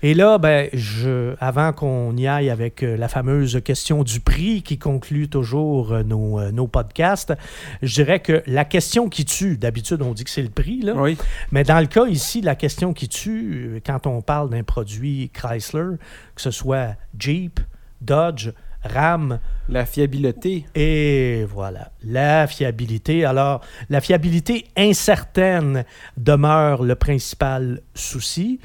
Et 0.06 0.12
là, 0.12 0.37
ben, 0.37 0.68
je, 0.75 1.34
avant 1.40 1.73
qu'on 1.73 2.14
y 2.18 2.26
aille 2.26 2.50
avec 2.50 2.82
euh, 2.82 2.94
la 2.94 3.08
fameuse 3.08 3.62
question 3.64 4.02
du 4.04 4.20
prix 4.20 4.62
qui 4.62 4.76
conclut 4.76 5.30
toujours 5.30 5.94
euh, 5.94 6.02
nos, 6.02 6.38
euh, 6.38 6.50
nos 6.52 6.66
podcasts, 6.66 7.32
je 7.80 7.94
dirais 7.94 8.20
que 8.20 8.42
la 8.46 8.66
question 8.66 9.08
qui 9.08 9.25
tue, 9.25 9.56
d'habitude 9.56 10.02
on 10.02 10.12
dit 10.12 10.25
que 10.25 10.28
c'est 10.28 10.42
le 10.42 10.50
prix, 10.50 10.82
là, 10.82 10.92
Oui. 10.94 11.16
mais 11.52 11.64
dans 11.64 11.80
le 11.80 11.87
cas 11.87 12.04
ici, 12.04 12.42
la 12.42 12.54
question 12.54 12.92
qui 12.92 13.08
tue, 13.08 13.80
quand 13.87 14.06
on 14.06 14.20
parle 14.20 14.50
d'un 14.50 14.62
produit 14.62 15.30
Chrysler, 15.32 15.96
que 16.34 16.42
ce 16.42 16.50
soit 16.50 16.96
Jeep, 17.18 17.58
Dodge, 18.02 18.50
Ram, 18.82 19.38
La 19.70 19.87
fiabilité. 19.87 20.66
et 20.75 21.46
voilà, 21.49 21.92
la 22.02 22.46
fiabilité. 22.46 23.25
Alors, 23.25 23.62
la 23.88 24.02
fiabilité 24.02 24.66
incertaine 24.76 25.87
demeure 26.18 26.83
le 26.83 26.94
principal 26.94 27.81
souci. 27.94 28.61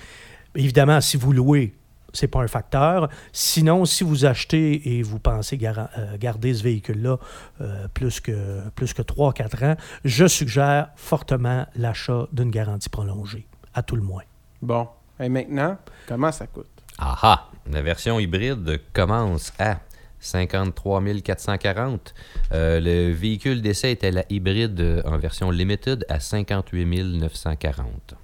Évidemment, 0.55 0.99
si 1.01 1.17
vous 1.17 1.31
louez, 1.31 1.75
c'est 2.13 2.27
pas 2.27 2.39
un 2.41 2.47
facteur. 2.47 3.09
Sinon, 3.31 3.85
si 3.85 4.03
vous 4.03 4.25
achetez 4.25 4.97
et 4.97 5.03
vous 5.03 5.19
pensez 5.19 5.57
gar- 5.57 5.89
euh, 5.97 6.17
garder 6.17 6.53
ce 6.53 6.63
véhicule-là 6.63 7.17
euh, 7.61 7.87
plus 7.93 8.19
que, 8.19 8.67
plus 8.71 8.93
que 8.93 9.01
3-4 9.01 9.65
ans, 9.65 9.75
je 10.05 10.27
suggère 10.27 10.89
fortement 10.95 11.67
l'achat 11.75 12.27
d'une 12.31 12.49
garantie 12.51 12.89
prolongée, 12.89 13.47
à 13.73 13.83
tout 13.83 13.95
le 13.95 14.01
moins. 14.01 14.23
Bon. 14.61 14.87
Et 15.19 15.29
maintenant, 15.29 15.77
comment 16.07 16.31
ça 16.31 16.47
coûte? 16.47 16.67
Aha! 16.97 17.49
La 17.71 17.81
version 17.81 18.19
hybride 18.19 18.81
commence 18.93 19.53
à 19.59 19.79
53 20.19 21.01
440. 21.23 22.13
Euh, 22.51 22.79
le 22.79 23.11
véhicule 23.13 23.61
d'essai 23.61 23.91
était 23.91 24.11
la 24.11 24.23
hybride 24.29 25.03
en 25.05 25.17
version 25.17 25.51
limited 25.51 26.05
à 26.09 26.19
58 26.19 26.85
940. 27.19 28.15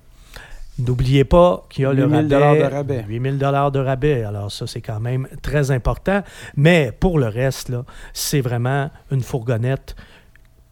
N'oubliez 0.77 1.23
pas 1.23 1.65
qu'il 1.69 1.83
y 1.83 1.85
a 1.85 1.93
le 1.93 2.03
8 2.03 2.29
000 2.29 2.41
rabais. 2.41 2.59
de 2.59 2.63
rabais. 2.75 3.05
8 3.07 3.21
000 3.21 3.35
de 3.37 3.79
rabais. 3.79 4.23
Alors, 4.23 4.51
ça, 4.51 4.67
c'est 4.67 4.81
quand 4.81 4.99
même 4.99 5.27
très 5.41 5.71
important. 5.71 6.21
Mais 6.57 6.91
pour 6.99 7.17
le 7.17 7.27
reste, 7.27 7.71
c'est 8.13 8.41
vraiment 8.41 8.91
une 9.09 9.21
fourgonnette, 9.21 9.95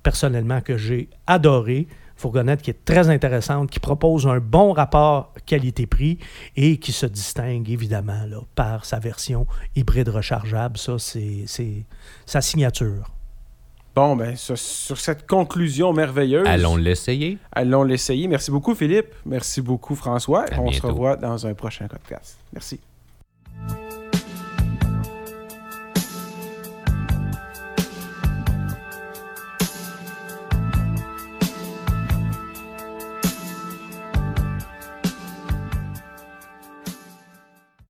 personnellement, 0.04 0.60
que 0.60 0.76
j'ai 0.76 1.10
adorée. 1.26 1.88
Fourgonnette 2.18 2.62
qui 2.62 2.70
est 2.70 2.86
très 2.86 3.10
intéressante, 3.10 3.70
qui 3.70 3.80
propose 3.80 4.28
un 4.28 4.40
bon 4.40 4.72
rapport 4.72 5.34
qualité-prix 5.46 6.20
et 6.56 6.78
qui 6.78 6.92
se 6.92 7.06
distingue 7.06 7.70
évidemment 7.70 8.26
là, 8.30 8.38
par 8.56 8.86
sa 8.86 9.00
version 9.00 9.48
hybride 9.76 10.10
rechargeable. 10.10 10.78
Ça, 10.78 11.00
c'est 11.00 11.86
sa 12.26 12.42
signature. 12.42 13.13
Bon, 13.96 14.16
ben, 14.16 14.36
sur, 14.36 14.58
sur 14.58 14.98
cette 15.00 15.28
conclusion 15.28 15.94
merveilleuse, 15.94 16.48
Allons 16.48 16.76
l'essayer. 16.76 17.38
allons 17.52 17.84
l'essayer. 17.84 18.28
Merci 18.28 18.50
beaucoup, 18.50 18.74
Philippe. 18.74 19.14
Merci 19.26 19.62
beaucoup, 19.62 19.96
François. 19.96 20.46
À 20.52 20.60
On 20.60 20.72
se 20.72 20.82
revoit 20.82 21.16
dans 21.16 21.46
un 21.46 21.54
prochain 21.54 21.88
podcast. 21.88 22.38
Merci. 22.54 22.80